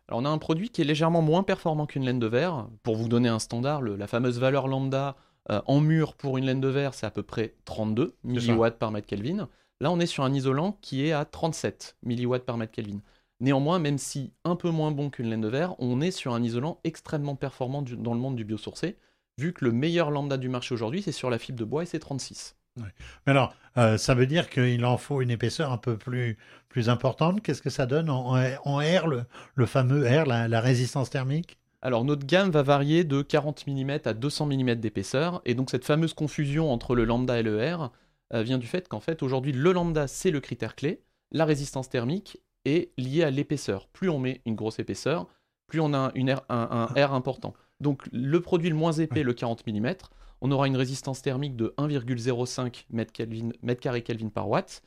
Alors 0.07 0.21
on 0.21 0.25
a 0.25 0.29
un 0.29 0.39
produit 0.39 0.69
qui 0.69 0.81
est 0.81 0.85
légèrement 0.85 1.21
moins 1.21 1.43
performant 1.43 1.85
qu'une 1.85 2.03
laine 2.03 2.19
de 2.19 2.25
verre. 2.25 2.67
Pour 2.81 2.95
vous 2.95 3.07
donner 3.07 3.29
un 3.29 3.38
standard, 3.38 3.83
la 3.83 4.07
fameuse 4.07 4.39
valeur 4.39 4.67
lambda 4.67 5.15
en 5.47 5.79
mur 5.79 6.15
pour 6.15 6.39
une 6.39 6.45
laine 6.45 6.61
de 6.61 6.67
verre, 6.67 6.95
c'est 6.95 7.05
à 7.05 7.11
peu 7.11 7.21
près 7.21 7.53
32 7.65 8.15
milliwatts 8.23 8.79
par 8.79 8.91
mètre 8.91 9.05
Kelvin. 9.05 9.47
Là, 9.81 9.91
on 9.91 9.99
est 9.99 10.07
sur 10.07 10.23
un 10.23 10.33
isolant 10.33 10.77
qui 10.81 11.05
est 11.05 11.11
à 11.11 11.25
37 11.25 11.95
milliwatts 12.03 12.43
par 12.43 12.57
mètre 12.57 12.71
Kelvin. 12.71 13.01
Néanmoins, 13.41 13.79
même 13.79 13.98
si 13.98 14.34
un 14.43 14.55
peu 14.55 14.69
moins 14.69 14.91
bon 14.91 15.10
qu'une 15.10 15.29
laine 15.29 15.41
de 15.41 15.48
verre, 15.48 15.75
on 15.79 16.01
est 16.01 16.12
sur 16.12 16.34
un 16.34 16.43
isolant 16.43 16.79
extrêmement 16.84 17.36
performant 17.36 17.81
dans 17.81 18.13
le 18.13 18.19
monde 18.19 18.36
du 18.36 18.43
biosourcé, 18.43 18.98
vu 19.38 19.53
que 19.53 19.63
le 19.63 19.72
meilleur 19.72 20.12
lambda 20.12 20.38
du 20.38 20.50
marché 20.50 20.74
aujourd'hui, 20.74 21.01
c'est 21.01 21.13
sur 21.13 21.29
la 21.29 21.39
fibre 21.39 21.58
de 21.58 21.63
bois 21.63 21.84
et 21.84 21.86
c'est 21.86 22.00
36. 22.00 22.55
Mais 22.77 23.31
alors, 23.31 23.55
euh, 23.77 23.98
ça 23.98 24.13
veut 24.13 24.27
dire 24.27 24.50
qu'il 24.50 24.84
en 24.86 24.98
faut 24.98 25.22
une 25.22 25.31
épaisseur 25.31 25.72
un 25.72 25.77
peu 25.77 25.98
plus, 25.98 26.38
plus 26.67 26.89
importante? 26.89 27.41
Qu'est-ce 27.41 27.62
que 27.62 27.69
ça 27.69 27.86
donne 27.86 28.10
en, 28.10 28.34
R, 28.34 29.08
le, 29.55 29.65
fameux 29.65 30.05
R, 30.05 30.25
la, 30.25 30.62
résistance 30.62 31.10
thermique? 31.10 31.58
Alors 31.81 32.03
notre 32.03 32.25
gamme 32.25 32.51
va 32.51 32.62
varier 32.62 33.05
de 33.05 33.22
40 33.22 33.65
mm 33.67 34.00
à 34.03 34.13
200 34.13 34.48
mm 34.48 34.75
d'épaisseur, 34.75 35.41
et 35.46 35.55
donc 35.55 35.69
cette 35.69 35.86
fameuse 35.86 36.13
confusion 36.13 36.72
entre 36.74 36.93
le 36.93 37.05
lambda 37.05 37.39
et 37.39 37.43
le 37.43 37.58
R 37.58 37.91
euh, 38.34 38.43
vient 38.43 38.58
du 38.58 38.67
fait 38.67 38.89
qu'en 38.89 39.00
fait 39.00 39.24
aujourd'hui 39.24 39.53
le 39.53 39.72
lambda 39.72 40.08
c'est 40.08 40.31
le 40.31 40.41
critère 40.41 40.75
clé, 40.75 41.01
la 41.31 41.46
résistance 41.46 41.88
thermique 41.88 42.41
est 42.65 42.91
lié 42.97 43.23
à 43.23 43.31
l'épaisseur. 43.31 43.87
Plus 43.87 44.09
on 44.09 44.19
met 44.19 44.41
une 44.45 44.55
grosse 44.55 44.79
épaisseur, 44.79 45.27
plus 45.67 45.79
on 45.79 45.93
a 45.93 46.11
une 46.15 46.35
un, 46.49 46.85
R 46.85 47.13
important. 47.13 47.53
Donc 47.79 48.03
le 48.11 48.41
produit 48.41 48.69
le 48.69 48.75
moins 48.75 48.91
épais, 48.91 49.23
le 49.23 49.33
40 49.33 49.65
mm, 49.65 49.93
on 50.41 50.51
aura 50.51 50.67
une 50.67 50.77
résistance 50.77 51.21
thermique 51.21 51.55
de 51.55 51.73
1,05 51.77 52.85
m2 52.93 54.01
Kelvin 54.01 54.29
par 54.29 54.49
watt, 54.49 54.81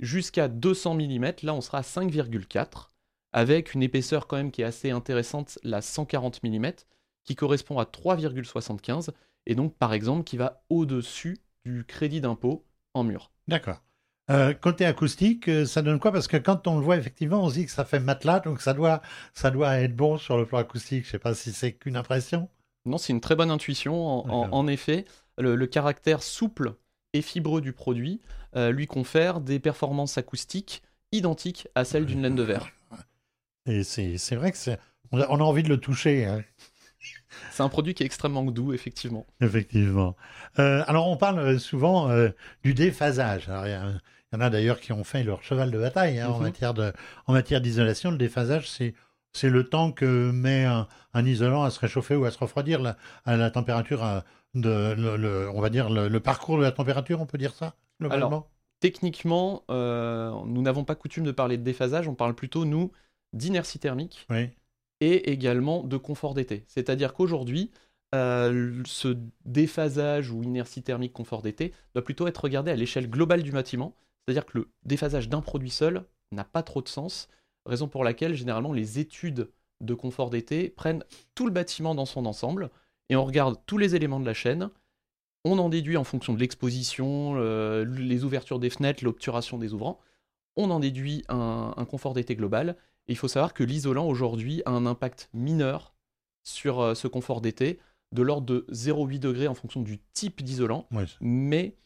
jusqu'à 0.00 0.48
200 0.48 0.94
mm, 0.94 1.32
là 1.42 1.54
on 1.54 1.60
sera 1.60 1.78
à 1.78 1.82
5,4, 1.82 2.88
avec 3.32 3.74
une 3.74 3.82
épaisseur 3.82 4.26
quand 4.26 4.36
même 4.36 4.50
qui 4.50 4.62
est 4.62 4.66
assez 4.66 4.90
intéressante, 4.90 5.58
la 5.62 5.80
140 5.80 6.42
mm, 6.42 6.72
qui 7.24 7.36
correspond 7.36 7.78
à 7.78 7.84
3,75, 7.84 9.10
et 9.46 9.54
donc 9.54 9.76
par 9.76 9.92
exemple 9.92 10.24
qui 10.24 10.36
va 10.36 10.64
au-dessus 10.68 11.38
du 11.64 11.84
crédit 11.84 12.20
d'impôt 12.20 12.64
en 12.94 13.04
mur. 13.04 13.30
D'accord. 13.48 13.82
Euh, 14.32 14.54
côté 14.54 14.86
acoustique, 14.86 15.48
euh, 15.48 15.66
ça 15.66 15.82
donne 15.82 15.98
quoi? 15.98 16.10
Parce 16.10 16.26
que 16.26 16.38
quand 16.38 16.66
on 16.66 16.78
le 16.78 16.84
voit 16.84 16.96
effectivement, 16.96 17.44
on 17.44 17.50
se 17.50 17.54
dit 17.54 17.66
que 17.66 17.70
ça 17.70 17.84
fait 17.84 18.00
matelas, 18.00 18.40
donc 18.40 18.62
ça 18.62 18.72
doit, 18.72 19.02
ça 19.34 19.50
doit 19.50 19.78
être 19.80 19.94
bon 19.94 20.16
sur 20.16 20.38
le 20.38 20.46
plan 20.46 20.58
acoustique. 20.58 21.02
Je 21.02 21.08
ne 21.08 21.12
sais 21.12 21.18
pas 21.18 21.34
si 21.34 21.52
c'est 21.52 21.72
qu'une 21.72 21.96
impression. 21.96 22.48
Non, 22.86 22.96
c'est 22.96 23.12
une 23.12 23.20
très 23.20 23.36
bonne 23.36 23.50
intuition. 23.50 24.24
En, 24.26 24.66
effet, 24.66 25.04
le, 25.38 25.66
caractère 25.66 26.22
souple 26.22 26.74
et 27.12 27.20
fibreux 27.20 27.60
du 27.60 27.72
produit 27.72 28.22
euh, 28.56 28.72
lui 28.72 28.86
confère 28.86 29.40
des 29.40 29.60
performances 29.60 30.16
acoustiques 30.16 30.82
identiques 31.12 31.68
à 31.74 31.84
celles 31.84 32.06
d'une 32.06 32.22
laine 32.22 32.34
de 32.34 32.42
verre. 32.42 32.70
Et 33.66 33.84
c'est 33.84 34.34
vrai 34.34 34.50
que 34.50 34.58
on 35.12 35.20
a, 35.20 35.26
on 35.28 35.36
a 35.36 35.44
envie 35.44 35.62
de 35.62 35.68
le 35.68 35.78
toucher. 35.78 36.24
Hein. 36.24 36.42
C'est 37.50 37.62
un 37.62 37.68
produit 37.68 37.92
qui 37.92 38.02
est 38.02 38.06
extrêmement 38.06 38.42
doux, 38.44 38.72
effectivement. 38.72 39.26
Effectivement. 39.40 40.16
alors, 40.56 41.08
on 41.08 41.16
parle 41.18 41.60
souvent 41.60 42.10
du 42.64 42.74
déphasage. 42.74 43.48
Alors, 43.48 43.66
il 43.66 44.02
il 44.32 44.36
y 44.36 44.38
en 44.38 44.40
a 44.40 44.50
d'ailleurs 44.50 44.80
qui 44.80 44.92
ont 44.92 45.04
fait 45.04 45.22
leur 45.22 45.42
cheval 45.42 45.70
de 45.70 45.78
bataille 45.78 46.18
hein, 46.18 46.28
en 46.28 46.38
mhm. 46.38 46.42
matière 46.42 46.74
de, 46.74 46.92
en 47.26 47.32
matière 47.32 47.60
d'isolation. 47.60 48.10
Le 48.10 48.16
déphasage, 48.16 48.70
c'est 48.70 48.94
c'est 49.34 49.48
le 49.48 49.68
temps 49.68 49.92
que 49.92 50.30
met 50.30 50.64
un, 50.64 50.86
isolant 51.14 51.62
à 51.62 51.70
se 51.70 51.80
réchauffer 51.80 52.16
ou 52.16 52.24
à 52.24 52.30
se 52.30 52.38
refroidir 52.38 52.96
à 53.24 53.36
la 53.36 53.50
température 53.50 54.04
euh, 54.04 54.20
de 54.54 54.94
le, 54.96 55.48
on 55.54 55.60
va 55.60 55.70
dire 55.70 55.88
le, 55.88 56.20
parcours 56.20 56.58
de 56.58 56.62
la 56.62 56.72
température, 56.72 57.20
on 57.20 57.26
peut 57.26 57.38
dire 57.38 57.54
ça 57.54 57.74
globalement. 57.98 58.26
Alors, 58.26 58.50
techniquement, 58.80 59.64
euh, 59.70 60.32
nous 60.44 60.60
n'avons 60.60 60.84
pas 60.84 60.94
coutume 60.94 61.24
de 61.24 61.30
parler 61.30 61.56
de 61.56 61.62
déphasage, 61.62 62.08
on 62.08 62.14
parle 62.14 62.34
plutôt 62.34 62.64
nous 62.64 62.92
d'inertie 63.32 63.78
thermique 63.78 64.26
et 65.00 65.32
également 65.32 65.82
de 65.82 65.96
confort 65.96 66.34
d'été. 66.34 66.64
C'est-à-dire 66.68 67.14
qu'aujourd'hui, 67.14 67.70
euh, 68.14 68.82
ce 68.84 69.16
déphasage 69.46 70.30
ou 70.30 70.42
inertie 70.42 70.82
thermique 70.82 71.14
confort 71.14 71.40
d'été 71.40 71.72
doit 71.94 72.04
plutôt 72.04 72.26
être 72.26 72.44
regardé 72.44 72.70
à 72.70 72.76
l'échelle 72.76 73.08
globale 73.08 73.42
du 73.42 73.52
bâtiment. 73.52 73.94
C'est-à-dire 74.24 74.46
que 74.46 74.58
le 74.58 74.70
déphasage 74.84 75.28
d'un 75.28 75.40
produit 75.40 75.70
seul 75.70 76.04
n'a 76.30 76.44
pas 76.44 76.62
trop 76.62 76.82
de 76.82 76.88
sens, 76.88 77.28
raison 77.66 77.88
pour 77.88 78.04
laquelle 78.04 78.34
généralement 78.34 78.72
les 78.72 78.98
études 78.98 79.50
de 79.80 79.94
confort 79.94 80.30
d'été 80.30 80.70
prennent 80.70 81.04
tout 81.34 81.46
le 81.46 81.52
bâtiment 81.52 81.94
dans 81.94 82.06
son 82.06 82.26
ensemble 82.26 82.70
et 83.08 83.16
on 83.16 83.24
regarde 83.24 83.58
tous 83.66 83.78
les 83.78 83.94
éléments 83.94 84.20
de 84.20 84.26
la 84.26 84.34
chaîne. 84.34 84.70
On 85.44 85.58
en 85.58 85.68
déduit 85.68 85.96
en 85.96 86.04
fonction 86.04 86.34
de 86.34 86.38
l'exposition, 86.38 87.34
euh, 87.36 87.84
les 87.84 88.24
ouvertures 88.24 88.60
des 88.60 88.70
fenêtres, 88.70 89.02
l'obturation 89.04 89.58
des 89.58 89.74
ouvrants. 89.74 89.98
On 90.56 90.70
en 90.70 90.78
déduit 90.78 91.24
un, 91.28 91.74
un 91.76 91.84
confort 91.84 92.14
d'été 92.14 92.36
global. 92.36 92.76
Et 93.08 93.12
il 93.12 93.16
faut 93.16 93.28
savoir 93.28 93.52
que 93.52 93.64
l'isolant 93.64 94.06
aujourd'hui 94.06 94.62
a 94.66 94.70
un 94.70 94.86
impact 94.86 95.28
mineur 95.34 95.92
sur 96.44 96.80
euh, 96.80 96.94
ce 96.94 97.08
confort 97.08 97.40
d'été, 97.40 97.80
de 98.12 98.22
l'ordre 98.22 98.46
de 98.46 98.66
0,8 98.70 99.18
degrés 99.18 99.48
en 99.48 99.54
fonction 99.54 99.80
du 99.80 99.98
type 100.12 100.42
d'isolant. 100.42 100.86
Mais 101.20 101.76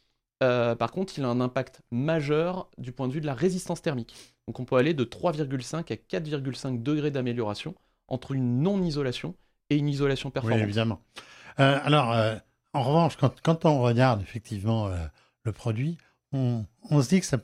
euh, 0.43 0.75
par 0.75 0.90
contre, 0.93 1.19
il 1.19 1.25
a 1.25 1.28
un 1.28 1.40
impact 1.40 1.81
majeur 1.90 2.69
du 2.78 2.93
point 2.93 3.09
de 3.09 3.12
vue 3.12 3.21
de 3.21 3.26
la 3.26 3.35
résistance 3.35 3.81
thermique. 3.83 4.14
Donc 4.47 4.61
on 4.61 4.64
peut 4.64 4.76
aller 4.76 4.95
de 4.95 5.05
3,5 5.05 5.93
à 5.93 5.97
4,5 6.21 6.83
degrés 6.83 7.11
d'amélioration 7.11 7.75
entre 8.09 8.33
une 8.33 8.61
non-isolation 8.62 9.35
et 9.71 9.76
une 9.76 9.88
isolation 9.88 10.28
Oui, 10.28 10.33
performante. 10.35 10.61
évidemment. 10.61 11.00
Euh, 11.59 11.78
alors, 11.83 12.12
euh, 12.12 12.37
en 12.75 12.83
revanche, 12.83 13.16
quand, 13.16 13.40
quand 13.43 13.64
on 13.64 13.81
regarde 13.81 14.21
effectivement 14.23 14.90
le 15.45 15.52
produit, 15.52 15.97
on, 16.33 16.66
on 16.90 17.00
se 17.02 17.09
dit 17.09 17.21
que 17.21 17.26
ça 17.26 17.38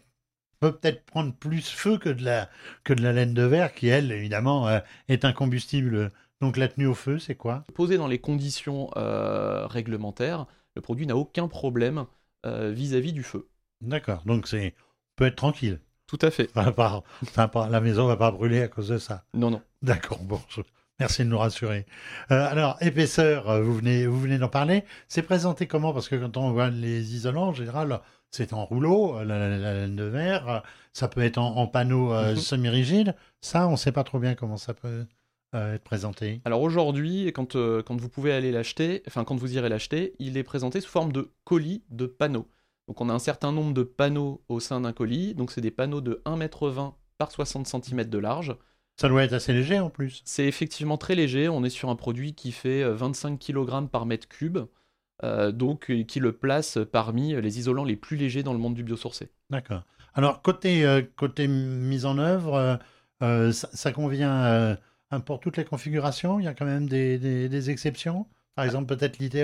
peut 0.60 0.72
peut-être 0.76 1.04
prendre 1.06 1.34
plus 1.34 1.68
feu 1.68 1.98
que 1.98 2.10
de 2.10 2.22
la, 2.22 2.48
que 2.84 2.92
de 2.92 3.02
la 3.02 3.12
laine 3.12 3.32
de 3.34 3.42
verre, 3.42 3.74
qui, 3.74 3.88
elle, 3.88 4.12
évidemment, 4.12 4.68
est 5.08 5.24
un 5.24 5.32
combustible. 5.32 6.12
Donc, 6.40 6.56
la 6.58 6.68
tenue 6.68 6.86
au 6.86 6.94
feu, 6.94 7.18
c'est 7.18 7.34
quoi? 7.34 7.64
Posé 7.74 7.96
dans 7.96 8.06
les 8.06 8.18
conditions 8.18 8.90
réglementaires, 8.94 10.46
le 10.76 10.82
produit 10.82 11.06
n'a 11.06 11.16
aucun 11.16 11.48
problème 11.48 12.04
euh, 12.46 12.70
vis-à-vis 12.70 13.12
du 13.12 13.22
feu. 13.22 13.48
D'accord. 13.80 14.22
Donc, 14.26 14.46
c'est 14.48 14.74
on 14.76 15.14
peut 15.16 15.26
être 15.26 15.36
tranquille. 15.36 15.80
Tout 16.06 16.18
à 16.22 16.30
fait. 16.30 16.50
Enfin, 16.56 17.02
enfin, 17.36 17.68
la 17.68 17.80
maison 17.80 18.06
va 18.06 18.16
pas 18.16 18.30
brûler 18.30 18.62
à 18.62 18.68
cause 18.68 18.88
de 18.88 18.98
ça. 18.98 19.24
Non, 19.34 19.50
non. 19.50 19.62
D'accord, 19.82 20.18
bon, 20.22 20.40
je- 20.48 20.60
merci 21.00 21.22
de 21.24 21.28
nous 21.28 21.38
rassurer. 21.38 21.86
Euh, 22.30 22.46
alors, 22.50 22.76
épaisseur, 22.80 23.48
euh, 23.48 23.62
vous 23.62 23.74
venez, 23.74 24.06
vous 24.06 24.20
venez 24.20 24.38
d'en 24.38 24.48
parler. 24.48 24.84
C'est 25.08 25.22
présenté 25.22 25.66
comment? 25.66 25.92
Parce 25.92 26.08
que 26.08 26.16
quand 26.16 26.36
on 26.36 26.50
voit 26.52 26.70
les 26.70 27.14
isolants, 27.14 27.48
en 27.48 27.52
général, 27.54 28.00
c'est 28.30 28.52
en 28.52 28.64
rouleau, 28.64 29.18
la, 29.24 29.38
la- 29.38 29.56
la 29.58 29.74
laine 29.74 29.96
de 29.96 30.04
verre. 30.04 30.62
Ça 30.92 31.08
peut 31.08 31.22
être 31.22 31.38
en, 31.38 31.56
en 31.56 31.66
panneau 31.66 32.12
euh, 32.12 32.32
Mhm. 32.32 32.36
semi-rigide. 32.36 33.14
Ça, 33.40 33.66
on 33.68 33.72
ne 33.72 33.76
sait 33.76 33.92
pas 33.92 34.04
trop 34.04 34.18
bien 34.18 34.34
comment 34.34 34.56
ça 34.58 34.74
peut 34.74 35.06
euh, 35.54 35.74
être 35.74 35.84
présenté. 35.84 36.40
Alors 36.44 36.62
aujourd'hui, 36.62 37.26
quand, 37.34 37.56
euh, 37.56 37.82
quand 37.82 38.00
vous 38.00 38.08
pouvez 38.08 38.32
aller 38.32 38.52
l'acheter, 38.52 39.02
enfin 39.06 39.24
quand 39.24 39.36
vous 39.36 39.54
irez 39.56 39.68
l'acheter, 39.68 40.14
il 40.18 40.36
est 40.36 40.42
présenté 40.42 40.80
sous 40.80 40.90
forme 40.90 41.12
de 41.12 41.30
colis 41.44 41.82
de 41.90 42.06
panneaux. 42.06 42.48
Donc 42.88 43.00
on 43.00 43.08
a 43.08 43.12
un 43.12 43.18
certain 43.18 43.52
nombre 43.52 43.74
de 43.74 43.82
panneaux 43.82 44.42
au 44.48 44.60
sein 44.60 44.80
d'un 44.80 44.92
colis. 44.92 45.34
Donc 45.34 45.50
c'est 45.52 45.60
des 45.60 45.70
panneaux 45.70 46.00
de 46.00 46.22
1,20 46.26 46.86
m 46.86 46.92
par 47.18 47.30
60 47.30 47.66
cm 47.66 48.04
de 48.04 48.18
large. 48.18 48.56
Ça 48.96 49.08
doit 49.08 49.24
être 49.24 49.32
assez 49.32 49.52
léger 49.52 49.78
en 49.78 49.88
plus. 49.90 50.22
C'est 50.24 50.46
effectivement 50.46 50.98
très 50.98 51.14
léger. 51.14 51.48
On 51.48 51.64
est 51.64 51.70
sur 51.70 51.88
un 51.90 51.96
produit 51.96 52.34
qui 52.34 52.52
fait 52.52 52.82
euh, 52.82 52.94
25 52.94 53.38
kg 53.38 53.88
par 53.88 54.06
mètre 54.06 54.28
cube. 54.28 54.58
euh, 55.24 55.52
donc 55.52 55.90
euh, 55.90 56.02
qui 56.02 56.18
le 56.20 56.32
place 56.32 56.78
parmi 56.90 57.40
les 57.40 57.58
isolants 57.58 57.84
les 57.84 57.96
plus 57.96 58.16
légers 58.16 58.42
dans 58.42 58.52
le 58.52 58.58
monde 58.58 58.74
du 58.74 58.82
biosourcé. 58.82 59.30
D'accord. 59.50 59.82
Alors, 60.14 60.42
côté, 60.42 60.84
euh, 60.84 61.02
côté 61.16 61.46
mise 61.48 62.04
en 62.06 62.18
œuvre, 62.18 62.54
euh, 62.54 62.76
euh, 63.22 63.52
ça, 63.52 63.68
ça 63.72 63.92
convient 63.92 64.44
euh, 64.44 64.76
pour 65.20 65.40
toutes 65.40 65.56
les 65.56 65.64
configurations 65.64 66.38
Il 66.38 66.44
y 66.44 66.48
a 66.48 66.54
quand 66.54 66.64
même 66.66 66.88
des, 66.88 67.18
des- 67.18 67.48
des 67.48 67.70
exceptions 67.70 68.26
Par 68.54 68.64
exemple, 68.64 68.94
peut-être 68.96 69.18
l'ITE, 69.18 69.36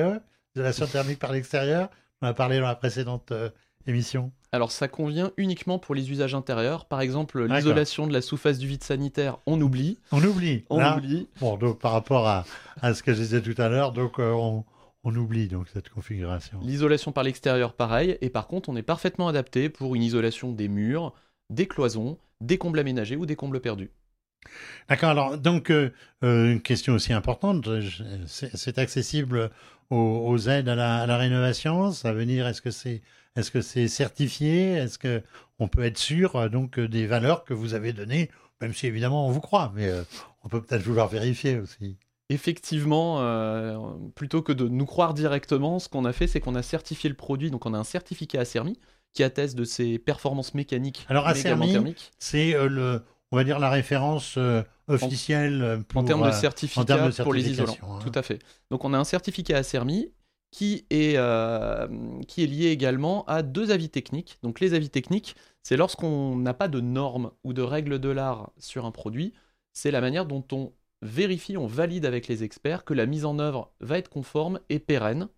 isolation 0.55 0.87
thermique 0.87 1.19
par 1.19 1.33
l'extérieur 1.33 1.89
On 2.23 2.27
a 2.27 2.35
parlé 2.35 2.59
dans 2.59 2.67
la 2.67 2.75
précédente 2.75 3.33
euh, 3.33 3.51
émission. 3.87 4.33
Alors 4.53 4.71
ça 4.73 4.88
convient 4.88 5.31
uniquement 5.37 5.79
pour 5.79 5.95
les 5.95 6.11
usages 6.11 6.35
intérieurs. 6.35 6.87
Par 6.87 7.01
exemple, 7.01 7.45
l'isolation 7.47 8.07
de 8.07 8.12
la 8.12 8.21
sous-face 8.23 8.59
du 8.59 8.66
vide 8.66 8.83
sanitaire, 8.83 9.38
on 9.47 9.61
oublie. 9.61 9.99
On 10.12 10.23
oublie. 10.25 10.64
On 10.71 10.79
Là, 10.79 10.97
oublie. 10.97 11.29
Bon, 11.40 11.57
donc 11.57 11.79
par 11.79 11.92
rapport 11.92 12.27
à, 12.27 12.45
à 12.83 12.95
ce 12.95 13.03
que 13.03 13.12
je 13.14 13.21
disais 13.21 13.42
tout 13.42 13.55
à 13.61 13.69
l'heure, 13.69 13.92
donc 13.92 14.19
euh, 14.19 14.31
on, 14.33 14.64
on 15.05 15.14
oublie 15.16 15.49
donc 15.49 15.69
cette 15.73 15.88
configuration. 15.90 16.59
L'isolation 16.62 17.12
par 17.12 17.25
l'extérieur, 17.25 17.73
pareil. 17.75 18.16
Et 18.21 18.31
par 18.31 18.47
contre, 18.47 18.69
on 18.69 18.77
est 18.77 18.83
parfaitement 18.83 19.29
adapté 19.29 19.69
pour 19.69 19.95
une 19.95 20.03
isolation 20.03 20.51
des 20.53 20.69
murs, 20.69 21.12
des 21.51 21.66
cloisons, 21.66 22.19
des 22.40 22.57
combles 22.59 22.79
aménagés 22.79 23.16
ou 23.16 23.27
des 23.27 23.37
combles 23.37 23.61
perdus. 23.61 23.90
D'accord. 24.88 25.11
Alors, 25.11 25.38
donc, 25.38 25.70
euh, 25.70 25.90
euh, 26.24 26.53
une 26.53 26.62
question 26.62 26.94
aussi 26.94 27.12
importante, 27.12 27.81
je- 27.81 28.03
c'est 28.27 28.79
accessible 28.79 29.51
aux, 29.90 29.96
aux 30.27 30.38
aides 30.48 30.68
à 30.68 30.74
la, 30.74 30.96
à 31.03 31.07
la 31.07 31.16
rénovation 31.16 31.92
Ça 31.92 32.12
veut 32.12 32.24
dire, 32.27 32.46
est-ce 32.46 32.62
que 32.62 32.70
c'est 32.70 33.03
est-ce 33.37 33.51
que 33.51 33.61
c'est 33.61 33.87
certifié 33.88 34.72
Est-ce 34.72 34.98
que 34.98 35.22
on 35.61 35.68
peut 35.68 35.85
être 35.85 35.98
sûr 35.98 36.35
euh, 36.37 36.48
donc 36.48 36.79
euh, 36.79 36.88
des 36.88 37.07
valeurs 37.07 37.44
que 37.44 37.55
vous 37.55 37.74
avez 37.74 37.92
données 37.92 38.31
Même 38.61 38.74
si 38.74 38.87
évidemment 38.87 39.27
on 39.29 39.31
vous 39.31 39.40
croit, 39.40 39.72
mais 39.77 39.87
euh, 39.87 40.03
on 40.44 40.48
peut 40.48 40.61
peut-être 40.62 40.83
vouloir 40.83 41.09
vérifier 41.09 41.59
aussi. 41.59 41.96
Effectivement, 42.31 43.20
euh, 43.20 43.79
plutôt 44.14 44.42
que 44.42 44.53
de 44.53 44.68
nous 44.68 44.87
croire 44.87 45.14
directement, 45.14 45.79
ce 45.79 45.88
qu'on 45.88 46.05
a 46.05 46.12
fait, 46.12 46.27
c'est 46.27 46.40
qu'on 46.40 46.55
a 46.57 46.62
certifié 46.62 47.09
le 47.09 47.16
produit. 47.16 47.51
Donc 47.51 47.64
on 47.64 47.74
a 47.74 47.79
un 47.79 47.85
certificat 47.85 48.40
Acermi 48.40 48.79
qui 49.14 49.22
atteste 49.22 49.57
de 49.57 49.64
ses 49.64 49.98
performances 49.98 50.55
mécaniques 50.55 51.07
Alors, 51.09 51.27
Acermi. 51.27 51.94
C'est 52.18 52.55
euh, 52.55 52.68
le, 52.68 53.03
on 53.33 53.37
va 53.37 53.45
dire 53.45 53.59
la 53.59 53.71
référence 53.71 54.37
euh, 54.38 54.62
officielle 54.87 55.62
euh, 55.62 55.79
pour 55.79 56.03
En 56.03 56.05
termes 56.05 56.23
de 56.23 56.29
euh, 56.29 56.33
certificat 56.33 56.85
termes 56.85 57.11
de 57.11 57.23
pour 57.23 57.35
les 57.35 57.51
isolants. 57.51 57.77
hein. 57.83 57.99
Tout 58.03 58.12
à 58.14 58.23
fait. 58.23 58.41
Donc 58.71 58.85
on 58.85 58.95
a 58.95 58.99
un 58.99 59.05
certificat 59.05 59.59
Acermi 59.59 60.12
qui 60.51 60.87
est, 60.88 61.17
euh, 61.17 61.87
qui 62.27 62.43
est 62.43 62.47
lié 62.47 62.69
également 62.69 63.25
à 63.27 63.43
deux 63.43 63.71
avis 63.71 63.91
techniques. 63.91 64.38
Donc 64.43 64.61
les 64.61 64.73
avis 64.73 64.88
techniques, 64.88 65.37
c'est 65.62 65.77
lorsqu'on 65.77 66.37
n'a 66.37 66.55
pas 66.55 66.69
de 66.69 66.81
normes 66.81 67.31
ou 67.45 67.53
de 67.53 67.62
règles 67.62 67.99
de 67.99 68.09
l'art 68.09 68.51
sur 68.59 68.87
un 68.87 68.91
produit, 68.91 69.35
c'est 69.75 69.91
la 69.91 70.01
manière 70.01 70.25
dont 70.25 70.45
on 70.53 70.73
vérifie, 71.03 71.57
on 71.57 71.67
valide 71.67 72.07
avec 72.07 72.29
les 72.29 72.43
experts 72.45 72.85
que 72.85 72.95
la 72.95 73.07
mise 73.07 73.25
en 73.27 73.38
œuvre 73.38 73.73
va 73.81 73.99
être 73.99 74.09
conforme 74.09 74.59
et 74.71 74.79
pérenne 74.79 75.29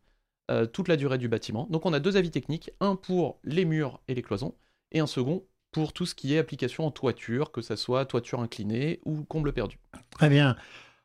euh, 0.51 0.65
toute 0.65 0.89
la 0.89 0.97
durée 0.97 1.19
du 1.19 1.29
bâtiment. 1.29 1.67
Donc 1.71 1.87
on 1.87 1.93
a 1.93 1.99
deux 2.01 2.17
avis 2.17 2.31
techniques, 2.31 2.71
un 2.81 2.95
pour 2.95 3.41
les 3.45 3.65
murs 3.65 4.01
et 4.07 4.15
les 4.15 4.23
cloisons, 4.23 4.55
et 4.93 5.01
un 5.01 5.07
second 5.07 5.45
pour 5.73 5.93
tout 5.93 6.07
ce 6.07 6.15
qui 6.15 6.35
est 6.35 6.39
application 6.39 6.87
en 6.87 6.91
toiture, 6.91 7.53
que 7.53 7.61
ça 7.61 7.77
soit 7.77 8.05
toiture 8.07 8.41
inclinée 8.41 9.01
ou 9.05 9.23
comble 9.25 9.53
perdu. 9.53 9.79
Très 10.11 10.29
bien. 10.29 10.57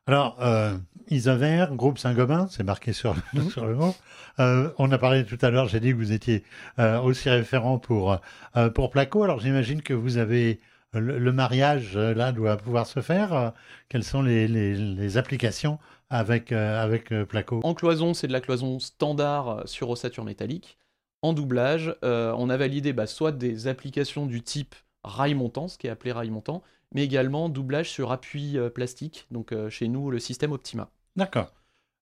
Alors, 0.08 0.38
euh, 0.42 0.78
Isover, 1.10 1.68
groupe 1.72 1.98
Saint-Gobain, 1.98 2.48
c'est 2.50 2.64
marqué 2.64 2.94
sur, 2.94 3.16
Mhm. 3.34 3.50
sur 3.50 3.66
le 3.66 3.76
mot. 3.76 3.96
Euh, 4.40 4.70
on 4.78 4.92
a 4.92 4.98
parlé 4.98 5.26
tout 5.26 5.38
à 5.42 5.50
l'heure, 5.50 5.68
j'ai 5.68 5.80
dit 5.80 5.92
que 5.92 5.96
vous 5.96 6.12
étiez 6.12 6.44
euh, 6.80 7.00
aussi 7.00 7.30
référent 7.30 7.80
pour, 7.80 8.20
euh, 8.56 8.70
pour 8.70 8.90
Placo. 8.92 9.24
Alors, 9.24 9.40
j'imagine 9.40 9.82
que 9.82 9.94
vous 9.94 10.18
avez 10.18 10.60
le, 10.94 11.18
le 11.20 11.32
mariage, 11.34 11.98
là, 11.98 12.32
doit 12.32 12.56
pouvoir 12.58 12.86
se 12.88 13.02
faire. 13.02 13.52
Quelles 13.90 14.04
sont 14.04 14.22
les, 14.22 14.48
les, 14.48 14.76
les 14.76 15.18
applications 15.18 15.78
avec, 16.10 16.52
avec 16.52 17.10
Placo? 17.26 17.60
En 17.64 17.74
cloison, 17.74 18.14
c'est 18.14 18.28
de 18.28 18.32
la 18.32 18.42
cloison 18.42 18.80
standard 18.80 19.64
sur 19.68 19.90
ossature 19.90 20.24
métallique. 20.24 20.78
En 21.26 21.34
doublage, 21.34 21.96
euh, 22.04 22.36
on 22.38 22.52
a 22.52 22.56
validé 22.56 22.94
bah, 22.94 23.08
soit 23.08 23.32
des 23.32 23.66
applications 23.66 24.28
du 24.28 24.44
type 24.44 24.76
rail 25.04 25.34
montant, 25.34 25.68
ce 25.68 25.80
qui 25.80 25.88
est 25.88 25.90
appelé 25.90 26.12
rail 26.12 26.30
montant, 26.30 26.62
mais 26.94 27.04
également 27.04 27.50
doublage 27.50 27.90
sur 27.90 28.12
appui 28.12 28.60
euh, 28.60 28.70
plastique, 28.70 29.26
donc 29.32 29.52
euh, 29.52 29.72
chez 29.72 29.88
nous 29.88 30.12
le 30.12 30.20
système 30.20 30.52
Optima. 30.52 30.92
D'accord. 31.16 31.52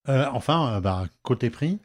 Enfin, 0.06 0.82
bah, 0.82 1.06
côté 1.22 1.50
prix, 1.50 1.80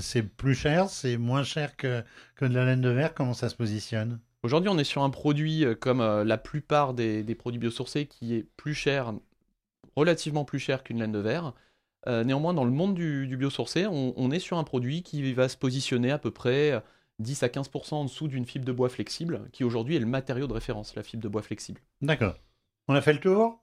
c'est 0.00 0.24
plus 0.24 0.56
cher, 0.56 0.88
c'est 0.88 1.16
moins 1.16 1.44
cher 1.44 1.76
que, 1.76 2.02
que 2.34 2.44
de 2.44 2.52
la 2.52 2.64
laine 2.64 2.80
de 2.80 2.88
verre. 2.88 3.14
Comment 3.14 3.34
ça 3.34 3.48
se 3.48 3.54
positionne? 3.54 4.18
Aujourd'hui, 4.42 4.68
on 4.68 4.76
est 4.76 4.82
sur 4.82 5.04
un 5.04 5.10
produit 5.10 5.64
comme 5.78 6.02
la 6.02 6.38
plupart 6.38 6.92
des, 6.92 7.22
des 7.22 7.36
produits 7.36 7.60
biosourcés 7.60 8.06
qui 8.06 8.34
est 8.34 8.48
plus 8.56 8.74
cher, 8.74 9.14
relativement 9.94 10.44
plus 10.44 10.58
cher 10.58 10.82
qu'une 10.82 10.98
laine 10.98 11.12
de 11.12 11.20
verre. 11.20 11.54
Euh, 12.06 12.24
néanmoins, 12.24 12.54
dans 12.54 12.64
le 12.64 12.70
monde 12.70 12.94
du, 12.94 13.26
du 13.26 13.36
biosourcé, 13.36 13.86
on, 13.86 14.14
on 14.16 14.30
est 14.30 14.38
sur 14.38 14.58
un 14.58 14.64
produit 14.64 15.02
qui 15.02 15.32
va 15.32 15.48
se 15.48 15.56
positionner 15.56 16.10
à 16.10 16.18
peu 16.18 16.30
près 16.30 16.72
euh, 16.72 16.80
10 17.18 17.42
à 17.42 17.48
15% 17.48 17.94
en 17.94 18.04
dessous 18.04 18.28
d'une 18.28 18.46
fibre 18.46 18.64
de 18.64 18.72
bois 18.72 18.88
flexible, 18.88 19.48
qui 19.52 19.64
aujourd'hui 19.64 19.96
est 19.96 20.00
le 20.00 20.06
matériau 20.06 20.46
de 20.46 20.52
référence, 20.52 20.94
la 20.94 21.02
fibre 21.02 21.22
de 21.22 21.28
bois 21.28 21.42
flexible. 21.42 21.80
D'accord. 22.00 22.34
On 22.88 22.94
a 22.94 23.00
fait 23.00 23.12
le 23.12 23.20
tour? 23.20 23.60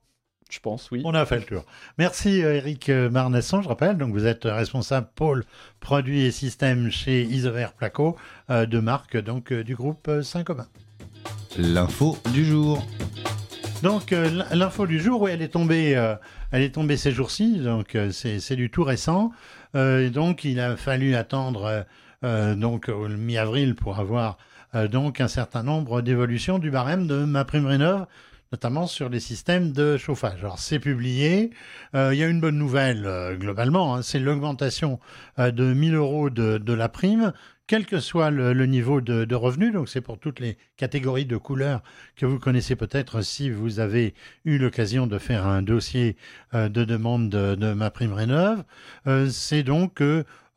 Je 0.50 0.60
pense, 0.60 0.90
oui. 0.90 1.02
On 1.04 1.12
a 1.12 1.26
fait 1.26 1.36
le 1.36 1.44
tour. 1.44 1.64
Merci 1.98 2.42
euh, 2.42 2.56
Eric 2.56 2.88
euh, 2.88 3.10
Marnasson, 3.10 3.60
je 3.60 3.68
rappelle. 3.68 3.98
Donc 3.98 4.12
vous 4.12 4.24
êtes 4.24 4.44
responsable 4.44 5.08
pôle 5.14 5.44
produits 5.80 6.22
et 6.22 6.30
systèmes 6.30 6.90
chez 6.90 7.22
Isover 7.22 7.68
Placo, 7.76 8.16
euh, 8.48 8.64
de 8.64 8.78
marque 8.78 9.18
donc 9.18 9.52
euh, 9.52 9.62
du 9.62 9.74
groupe 9.74 10.10
Saint-Gobain. 10.22 10.68
L'info 11.58 12.16
du 12.32 12.44
jour. 12.46 12.82
Donc 13.82 14.12
euh, 14.12 14.42
l'info 14.52 14.86
du 14.86 14.98
jour, 14.98 15.22
oui, 15.22 15.30
elle 15.32 15.42
est 15.42 15.48
tombée, 15.48 15.96
euh, 15.96 16.16
elle 16.50 16.62
est 16.62 16.74
tombée 16.74 16.96
ces 16.96 17.12
jours-ci. 17.12 17.58
Donc 17.58 17.94
euh, 17.94 18.10
c'est 18.10 18.56
du 18.56 18.70
tout 18.70 18.82
récent. 18.82 19.30
Euh, 19.76 20.10
donc 20.10 20.44
il 20.44 20.58
a 20.58 20.76
fallu 20.76 21.14
attendre 21.14 21.64
euh, 21.64 21.82
euh, 22.24 22.54
donc 22.56 22.88
au 22.88 23.08
mi-avril 23.08 23.76
pour 23.76 24.00
avoir 24.00 24.38
euh, 24.74 24.88
donc 24.88 25.20
un 25.20 25.28
certain 25.28 25.62
nombre 25.62 26.02
d'évolutions 26.02 26.58
du 26.58 26.70
barème 26.70 27.06
de 27.06 27.24
ma 27.24 27.44
prime 27.44 27.66
rénov. 27.66 28.06
notamment 28.50 28.88
sur 28.88 29.08
les 29.10 29.20
systèmes 29.20 29.70
de 29.72 29.96
chauffage. 29.96 30.40
Alors 30.40 30.58
c'est 30.58 30.80
publié, 30.80 31.50
il 31.94 32.14
y 32.14 32.22
a 32.22 32.26
une 32.26 32.40
bonne 32.40 32.58
nouvelle 32.58 33.36
globalement, 33.38 33.96
hein, 33.96 34.02
c'est 34.02 34.18
l'augmentation 34.18 34.98
de 35.36 35.72
1000 35.74 35.94
euros 35.94 36.30
de, 36.30 36.72
la 36.72 36.88
prime 36.88 37.32
quel 37.68 37.86
que 37.86 38.00
soit 38.00 38.30
le, 38.30 38.66
niveau 38.66 39.00
de, 39.00 39.34
revenu. 39.34 39.70
Donc 39.70 39.88
c'est 39.88 40.00
pour 40.00 40.18
toutes 40.18 40.40
les 40.40 40.58
catégories 40.76 41.26
de 41.26 41.36
couleurs 41.36 41.82
que 42.16 42.26
vous 42.26 42.40
connaissez 42.40 42.74
peut-être 42.74 43.22
si 43.22 43.50
vous 43.50 43.78
avez 43.78 44.14
eu 44.44 44.58
l'occasion 44.58 45.06
de 45.06 45.18
faire 45.18 45.46
un 45.46 45.62
dossier 45.62 46.16
de 46.52 46.84
demande 46.84 47.28
de, 47.28 47.72
ma 47.72 47.90
prime 47.90 48.12
rénove. 48.12 48.64
c'est 49.30 49.62
donc 49.62 50.02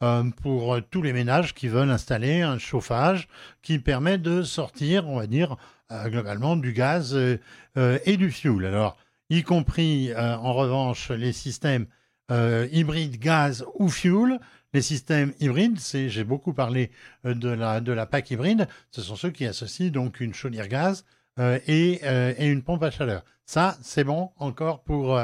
euh, 0.04 0.24
pour 0.42 0.80
tous 0.90 1.04
les 1.04 1.14
ménages 1.14 1.54
qui 1.54 1.68
veulent 1.68 1.92
installer 1.92 2.42
un 2.42 2.58
chauffage 2.58 3.28
qui 3.62 3.78
permet 3.78 4.18
de 4.18 4.42
sortir, 4.42 5.08
on 5.08 5.18
va 5.18 5.28
dire, 5.28 5.58
euh, 5.92 6.10
globalement 6.10 6.56
du 6.56 6.74
gaz 6.74 7.14
euh, 7.16 8.00
et 8.06 8.18
du 8.18 8.32
fioul. 8.32 8.66
Alors, 8.66 8.98
y 9.30 9.44
compris 9.44 10.12
en 10.16 10.54
revanche 10.54 11.10
les 11.12 11.32
systèmes 11.32 11.86
hybrides 12.30 13.18
gaz 13.20 13.66
ou 13.76 13.90
fioul. 13.90 14.40
Les 14.74 14.82
systèmes 14.82 15.34
hybrides, 15.40 15.80
c'est, 15.80 16.10
j'ai 16.10 16.24
beaucoup 16.24 16.54
parlé 16.54 16.92
de 17.26 17.50
la, 17.50 17.82
de 17.82 17.92
la 17.92 18.06
PAC 18.06 18.32
hybride, 18.32 18.68
ce 18.92 19.02
sont 19.02 19.16
ceux 19.16 19.32
qui 19.32 19.46
associent 19.46 19.90
donc 19.90 20.22
une 20.22 20.34
chaudière 20.34 20.68
gaz 20.68 21.06
et, 21.40 22.00
et, 22.38 22.48
une 22.48 22.62
pompe 22.62 22.84
à 22.84 22.92
chaleur. 22.92 23.24
Ça, 23.46 23.78
c'est 23.82 24.04
bon 24.04 24.32
encore 24.38 24.84
pour, 24.84 25.20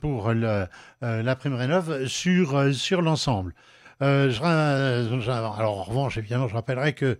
pour 0.00 0.32
la 0.32 1.36
prime 1.36 1.54
rénov 1.54 2.06
sur, 2.06 2.74
sur 2.74 3.00
l'ensemble. 3.00 3.54
Euh, 4.02 4.32
alors 4.42 5.78
en 5.78 5.82
revanche, 5.82 6.18
évidemment, 6.18 6.48
je 6.48 6.54
rappellerai 6.54 6.92
que 6.94 7.18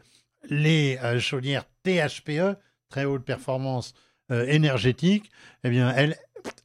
les 0.49 0.99
euh, 1.03 1.19
chaudières 1.19 1.65
THPE, 1.83 2.57
très 2.89 3.05
haute 3.05 3.25
performance 3.25 3.95
euh, 4.31 4.47
énergétique, 4.47 5.31
eh 5.65 5.71
bien, 5.71 5.93
elles, 5.95 6.17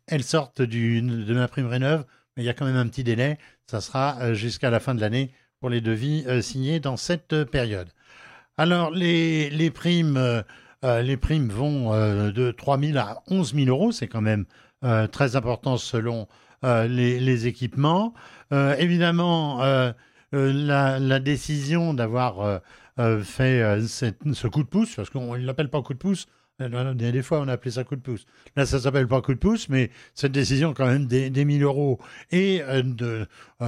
elles 0.07 0.23
sortent 0.23 0.61
du, 0.61 1.01
de 1.01 1.33
ma 1.33 1.47
prime 1.47 1.67
rénov, 1.67 2.05
mais 2.35 2.43
il 2.43 2.45
y 2.45 2.49
a 2.49 2.53
quand 2.53 2.65
même 2.65 2.75
un 2.75 2.87
petit 2.87 3.03
délai. 3.03 3.37
Ça 3.67 3.81
sera 3.81 4.33
jusqu'à 4.33 4.69
la 4.69 4.79
fin 4.79 4.95
de 4.95 5.01
l'année 5.01 5.31
pour 5.59 5.69
les 5.69 5.81
devis 5.81 6.25
signés 6.41 6.79
dans 6.79 6.97
cette 6.97 7.43
période. 7.45 7.89
Alors, 8.57 8.91
les, 8.91 9.71
primes, 9.73 10.43
les 10.83 11.17
primes 11.17 11.49
vont 11.49 11.91
de 12.31 12.51
3 12.51 12.79
000 12.79 12.97
à 12.97 13.23
11 13.27 13.55
000 13.55 13.67
euros. 13.67 13.91
C'est 13.91 14.07
quand 14.07 14.21
même 14.21 14.45
très 15.11 15.35
important 15.35 15.77
selon 15.77 16.27
les, 16.61 17.47
équipements. 17.47 18.13
évidemment, 18.51 19.61
euh, 20.33 20.99
la, 20.99 21.19
décision 21.19 21.93
d'avoir 21.93 22.41
euh, 22.41 22.57
euh, 22.99 23.21
fait 23.21 23.79
ce 23.81 24.47
coup 24.47 24.63
de 24.63 24.67
pouce, 24.67 24.95
parce 24.95 25.09
qu'on 25.09 25.37
ne 25.37 25.45
l'appelle 25.45 25.69
pas 25.69 25.81
coup 25.81 25.93
de 25.93 25.99
pouce, 25.99 26.27
des 26.59 27.21
fois, 27.21 27.39
on 27.41 27.47
a 27.47 27.53
appelé 27.53 27.71
ça 27.71 27.83
coup 27.83 27.95
de 27.95 28.01
pouce. 28.01 28.25
Là, 28.55 28.65
ça 28.65 28.79
s'appelle 28.79 29.07
pas 29.07 29.21
coup 29.21 29.33
de 29.33 29.39
pouce, 29.39 29.69
mais 29.69 29.91
cette 30.15 30.31
décision, 30.31 30.73
quand 30.73 30.87
même, 30.87 31.05
des, 31.05 31.29
des 31.29 31.45
1000 31.45 31.63
euros 31.63 31.99
et 32.31 32.61
de, 32.83 33.27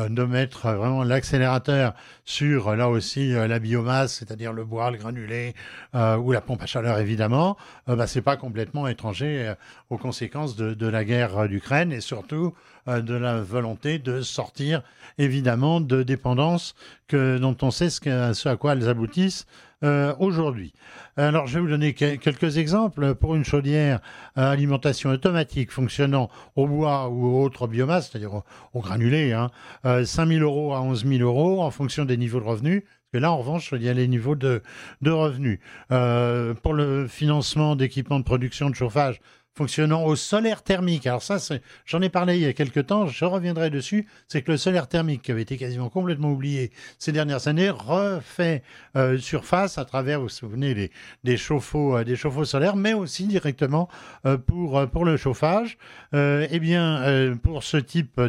de 0.10 0.24
mettre 0.24 0.72
vraiment 0.74 1.04
l'accélérateur 1.04 1.94
sur, 2.26 2.76
là 2.76 2.90
aussi, 2.90 3.30
la 3.32 3.60
biomasse, 3.60 4.16
c'est-à-dire 4.16 4.54
le 4.54 4.66
bois, 4.66 4.92
le 4.92 4.98
granulé 4.98 5.54
ou 5.94 6.32
la 6.32 6.42
pompe 6.42 6.64
à 6.64 6.66
chaleur, 6.66 7.00
évidemment, 7.00 7.58
bah, 7.88 8.08
c'est 8.08 8.22
pas 8.22 8.38
complètement 8.38 8.88
étranger 8.88 9.54
aux 9.90 9.98
conséquences 9.98 10.56
de, 10.56 10.74
de 10.74 10.88
la 10.88 11.04
guerre 11.04 11.48
d'Ukraine 11.48 11.92
et 11.92 12.02
surtout 12.02 12.54
euh, 12.88 13.02
de 13.02 13.16
la 13.16 13.42
volonté 13.42 13.98
de 13.98 14.22
sortir 14.22 14.84
évidemment 15.18 15.82
de 15.82 16.04
dépendances 16.04 16.76
que, 17.08 17.40
dont 17.40 17.58
on 17.64 17.72
sait 17.72 17.90
ce, 17.90 18.48
à 18.48 18.58
quoi 18.58 18.74
elles 18.74 18.88
aboutissent 18.88 19.48
euh, 19.84 20.14
aujourd'hui. 20.20 20.72
Alors, 21.18 21.48
je 21.48 21.56
vais 21.56 21.62
vous 21.62 21.70
donner 21.70 21.94
quelques 21.94 22.58
exemples. 22.58 23.16
Pour 23.16 23.36
une 23.36 23.44
chaudière 23.44 24.02
à 24.36 24.52
alimentation 24.52 25.10
automatique 25.10 25.72
fonctionnant 25.72 26.30
au 26.56 26.68
bois 26.68 27.10
ou 27.10 27.42
autre 27.42 27.68
biomasse, 27.68 28.12
c'est-à-dire 28.12 28.44
au, 28.74 28.80
granulé, 28.82 29.34
hein, 29.34 29.50
5 29.86 30.28
000 30.28 30.42
euros 30.42 30.74
à 30.74 30.82
11 30.82 31.06
000 31.06 31.22
euros 31.22 31.62
en 31.62 31.70
fonction 31.72 32.06
des 32.06 32.18
niveaux 32.18 32.40
de 32.40 32.46
revenus. 32.46 32.84
Parce 33.12 33.22
là, 33.22 33.32
en 33.32 33.38
revanche, 33.38 33.74
il 33.74 33.84
y 33.84 33.90
a 33.90 33.94
les 33.94 34.08
niveaux 34.08 34.36
de, 34.36 34.62
de 35.02 35.12
revenus. 35.12 35.60
Euh, 35.92 36.54
pour 36.54 36.74
le 36.74 37.08
financement 37.08 37.76
d'équipements 37.78 38.20
de 38.20 38.26
production 38.26 38.70
de 38.70 38.76
chauffage, 38.76 39.22
fonctionnant 39.56 40.04
au 40.04 40.16
solaire 40.16 40.62
thermique. 40.64 41.08
Alors 41.08 41.24
ça, 41.24 41.38
j'en 41.86 42.02
ai 42.02 42.10
parlé 42.10 42.36
il 42.36 42.42
y 42.42 42.46
a 42.46 42.54
quelques 42.54 42.88
temps, 42.88 43.08
je 43.08 43.24
reviendrai 43.24 43.70
dessus, 43.70 44.06
c'est 44.28 44.42
que 44.42 44.52
le 44.52 44.58
solaire 44.58 44.88
thermique, 44.88 45.22
qui 45.22 45.32
avait 45.32 45.42
été 45.42 45.58
quasiment 45.58 45.90
complètement 45.90 46.32
oublié 46.32 46.72
ces 47.00 47.14
dernières 47.14 47.48
années, 47.48 47.70
refait 47.70 48.64
euh, 48.98 49.18
surface 49.18 49.78
à 49.78 49.86
travers, 49.86 50.20
vous 50.20 50.26
vous 50.26 50.30
souvenez, 50.30 50.92
des, 51.24 51.38
chauffe-eau, 51.38 51.98
euh, 51.98 52.04
des 52.04 52.18
chauffe-eau 52.18 52.44
solaires, 52.44 52.76
mais 52.76 52.94
aussi 52.94 53.28
directement 53.28 53.88
euh, 54.26 54.38
pour, 54.38 54.88
pour 54.90 55.06
le 55.06 55.16
chauffage. 55.16 55.78
eh 56.14 56.60
bien, 56.60 57.38
pour 57.42 57.64
ce 57.64 57.78
type 57.78 58.22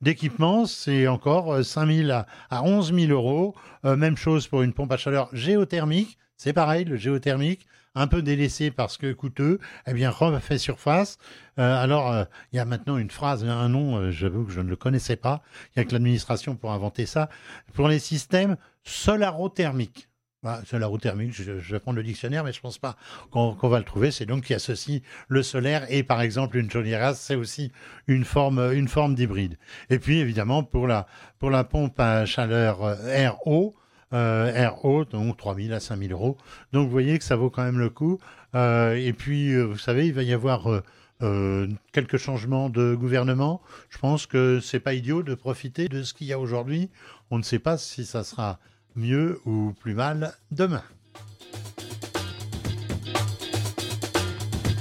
d'équipement, 0.00 0.66
c'est 0.66 1.06
encore 1.06 1.64
5 1.64 1.86
000 1.90 2.10
à, 2.10 2.26
à 2.50 2.62
11 2.62 2.94
000 2.94 3.12
euros. 3.12 3.54
même 3.84 4.16
chose 4.16 4.46
pour 4.48 4.62
une 4.62 4.72
pompe 4.72 4.92
à 4.92 4.96
chaleur 4.96 5.28
géothermique. 5.32 6.18
C'est 6.36 6.52
pareil, 6.52 6.84
le 6.84 6.96
géothermique, 6.96 7.66
un 7.94 8.06
peu 8.06 8.22
délaissé 8.22 8.70
parce 8.70 8.96
que 8.96 9.12
coûteux, 9.12 9.58
eh 9.86 9.92
bien, 9.92 10.10
refait 10.10 10.58
surface. 10.58 11.18
Euh, 11.58 11.82
alors, 11.82 12.10
euh, 12.10 12.24
il 12.52 12.56
y 12.56 12.58
a 12.58 12.64
maintenant 12.64 12.96
une 12.96 13.10
phrase, 13.10 13.44
un 13.44 13.68
nom, 13.68 13.96
euh, 13.96 14.10
j'avoue 14.10 14.44
que 14.44 14.52
je 14.52 14.60
ne 14.60 14.70
le 14.70 14.76
connaissais 14.76 15.16
pas. 15.16 15.42
Il 15.68 15.78
n'y 15.78 15.82
a 15.82 15.84
que 15.84 15.92
l'administration 15.92 16.56
pour 16.56 16.72
inventer 16.72 17.06
ça. 17.06 17.28
Pour 17.74 17.88
les 17.88 17.98
systèmes 17.98 18.56
solarothermiques. 18.84 20.08
Voilà, 20.42 20.64
solarothermique, 20.64 21.32
je, 21.32 21.60
je, 21.60 21.72
vais 21.72 21.78
prendre 21.78 21.98
le 21.98 22.02
dictionnaire, 22.02 22.42
mais 22.42 22.52
je 22.52 22.58
ne 22.58 22.62
pense 22.62 22.78
pas 22.78 22.96
qu'on 23.30 23.54
va 23.54 23.78
le 23.78 23.84
trouver. 23.84 24.10
C'est 24.10 24.26
donc 24.26 24.44
qui 24.44 24.54
associe 24.54 25.00
le 25.28 25.42
solaire 25.44 25.86
et, 25.88 26.02
par 26.02 26.20
exemple, 26.20 26.56
une 26.56 26.68
chaudière 26.68 27.14
c'est 27.14 27.36
aussi 27.36 27.70
une 28.08 28.24
forme, 28.24 28.72
une 28.72 28.88
forme 28.88 29.14
d'hybride. 29.14 29.56
Et 29.88 30.00
puis, 30.00 30.18
évidemment, 30.18 30.64
pour 30.64 30.88
la, 30.88 31.06
pour 31.38 31.50
la 31.50 31.62
pompe 31.62 32.00
à 32.00 32.26
chaleur 32.26 32.98
air-eau, 33.06 33.76
euh, 34.12 34.68
RO, 34.68 35.04
donc 35.04 35.36
3 35.36 35.54
000 35.54 35.72
à 35.72 35.80
5 35.80 35.98
000 35.98 36.12
euros. 36.12 36.36
Donc 36.72 36.86
vous 36.86 36.92
voyez 36.92 37.18
que 37.18 37.24
ça 37.24 37.36
vaut 37.36 37.50
quand 37.50 37.64
même 37.64 37.78
le 37.78 37.88
coup. 37.88 38.18
Euh, 38.54 38.94
et 38.94 39.12
puis, 39.12 39.52
euh, 39.52 39.62
vous 39.62 39.78
savez, 39.78 40.06
il 40.06 40.12
va 40.12 40.22
y 40.22 40.32
avoir 40.32 40.82
quelques 41.92 42.16
changements 42.16 42.68
de 42.68 42.96
gouvernement. 42.96 43.62
Je 43.90 43.98
pense 43.98 44.26
que 44.26 44.58
c'est 44.60 44.80
pas 44.80 44.92
idiot 44.92 45.22
de 45.22 45.36
profiter 45.36 45.88
de 45.88 46.02
ce 46.02 46.14
qu'il 46.14 46.26
y 46.26 46.32
a 46.32 46.38
aujourd'hui. 46.40 46.90
On 47.30 47.38
ne 47.38 47.44
sait 47.44 47.60
pas 47.60 47.78
si 47.78 48.04
ça 48.04 48.24
sera 48.24 48.58
mieux 48.96 49.40
ou 49.46 49.72
plus 49.80 49.94
mal 49.94 50.34
demain. 50.50 50.82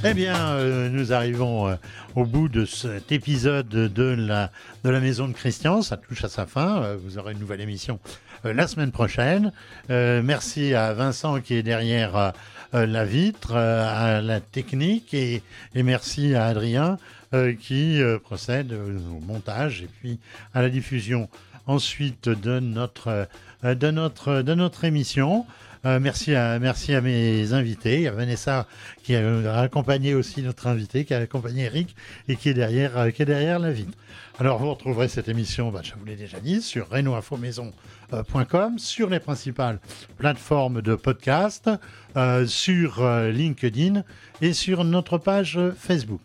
Eh 0.04 0.15
bien, 0.15 0.89
nous 0.89 1.13
arrivons 1.13 1.78
au 2.15 2.26
bout 2.26 2.50
de 2.50 2.65
cet 2.65 3.12
épisode 3.12 3.70
de 3.70 4.04
la, 4.04 4.52
de 4.84 4.89
la 4.89 5.00
maison 5.00 5.28
de 5.28 5.34
Christian. 5.34 5.84
Ça 5.84 5.96
touche 5.96 6.24
à 6.24 6.30
sa 6.30 6.48
fin. 6.48 6.96
vous 6.96 7.20
aurez 7.20 7.34
une 7.34 7.39
nouvelle 7.39 7.62
émission 7.62 8.00
euh, 8.06 8.31
la 8.43 8.67
semaine 8.67 8.91
prochaine. 8.91 9.51
Euh, 9.89 10.21
merci 10.23 10.73
à 10.73 10.93
Vincent 10.93 11.41
qui 11.41 11.56
est 11.56 11.63
derrière 11.63 12.34
euh, 12.73 12.86
la 12.86 13.06
vitre, 13.06 13.56
à 13.56 14.21
la 14.21 14.39
technique 14.39 15.13
et, 15.13 15.43
merci 15.75 16.36
à 16.36 16.45
Adrien 16.45 16.97
qui 17.62 18.01
procède 18.23 18.73
au 18.73 19.25
montage 19.25 19.84
et 19.84 19.88
puis 19.99 20.19
à 20.54 20.62
la 20.62 20.69
diffusion 20.69 21.30
ensuite 21.65 22.27
de 22.27 22.60
notre, 22.60 23.27
de 23.63 24.41
de 24.41 24.54
notre 24.54 24.84
émission. 24.84 25.45
Merci, 25.84 26.36
à, 26.36 26.60
merci 26.60 26.94
à 26.94 27.02
mes 27.02 27.54
invités. 27.54 28.10
Vanessa 28.10 28.67
qui 29.04 29.15
a 29.15 29.60
accompagné 29.60 30.13
aussi 30.13 30.41
notre 30.41 30.67
invité, 30.67 31.06
qui 31.06 31.13
a 31.13 31.20
accompagné 31.20 31.63
Eric 31.65 31.96
et 32.28 32.36
qui 32.36 32.50
est 32.50 32.54
derrière, 32.54 33.12
qui 33.13 33.22
est 33.22 33.26
derrière 33.26 33.60
la 33.60 33.72
vitre. 33.72 33.98
Alors 34.39 34.60
vous 34.60 34.72
retrouverez 34.72 35.08
cette 35.08 35.28
émission, 35.30 35.72
bah, 35.72 35.82
je 35.84 35.94
vous 35.94 36.06
l'ai 36.06 36.15
déjà 36.15 36.39
dit, 36.39 36.62
sur 36.62 36.88
Maison 37.39 37.74
sur 38.78 39.10
les 39.10 39.20
principales 39.20 39.80
plateformes 40.17 40.82
de 40.82 40.96
podcast, 40.96 41.70
euh, 42.17 42.46
sur 42.46 43.02
euh, 43.02 43.32
LinkedIn 43.32 44.04
et 44.41 44.54
sur 44.54 44.84
notre 44.84 45.17
page 45.17 45.60
Facebook. 45.78 46.22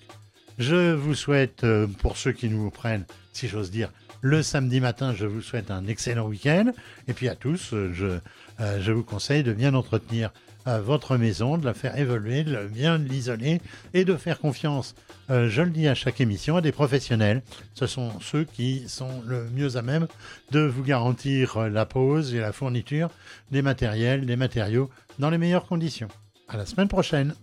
Je 0.58 0.94
vous 0.94 1.14
souhaite, 1.14 1.64
euh, 1.64 1.86
pour 1.86 2.16
ceux 2.16 2.32
qui 2.32 2.48
nous 2.48 2.70
prennent, 2.70 3.04
si 3.32 3.48
j'ose 3.48 3.70
dire, 3.70 3.90
le 4.22 4.42
samedi 4.42 4.80
matin, 4.80 5.14
je 5.14 5.26
vous 5.26 5.42
souhaite 5.42 5.70
un 5.70 5.86
excellent 5.86 6.26
week-end. 6.26 6.72
Et 7.06 7.12
puis 7.12 7.28
à 7.28 7.36
tous, 7.36 7.70
je, 7.70 8.18
je 8.58 8.92
vous 8.92 9.02
conseille 9.02 9.42
de 9.42 9.52
bien 9.52 9.74
entretenir 9.74 10.32
votre 10.66 11.16
maison, 11.16 11.58
de 11.58 11.64
la 11.64 11.74
faire 11.74 11.96
évoluer, 11.96 12.42
de 12.42 12.66
bien 12.66 12.98
l'isoler 12.98 13.60
et 13.94 14.04
de 14.04 14.16
faire 14.16 14.38
confiance, 14.40 14.94
euh, 15.30 15.48
je 15.48 15.62
le 15.62 15.70
dis 15.70 15.88
à 15.88 15.94
chaque 15.94 16.20
émission, 16.20 16.56
à 16.56 16.60
des 16.60 16.72
professionnels. 16.72 17.42
Ce 17.74 17.86
sont 17.86 18.12
ceux 18.20 18.44
qui 18.44 18.88
sont 18.88 19.22
le 19.26 19.48
mieux 19.50 19.76
à 19.76 19.82
même 19.82 20.06
de 20.52 20.60
vous 20.60 20.82
garantir 20.82 21.68
la 21.68 21.86
pose 21.86 22.34
et 22.34 22.40
la 22.40 22.52
fourniture 22.52 23.10
des 23.50 23.62
matériels, 23.62 24.26
des 24.26 24.36
matériaux 24.36 24.90
dans 25.18 25.30
les 25.30 25.38
meilleures 25.38 25.66
conditions. 25.66 26.08
À 26.48 26.56
la 26.56 26.66
semaine 26.66 26.88
prochaine. 26.88 27.34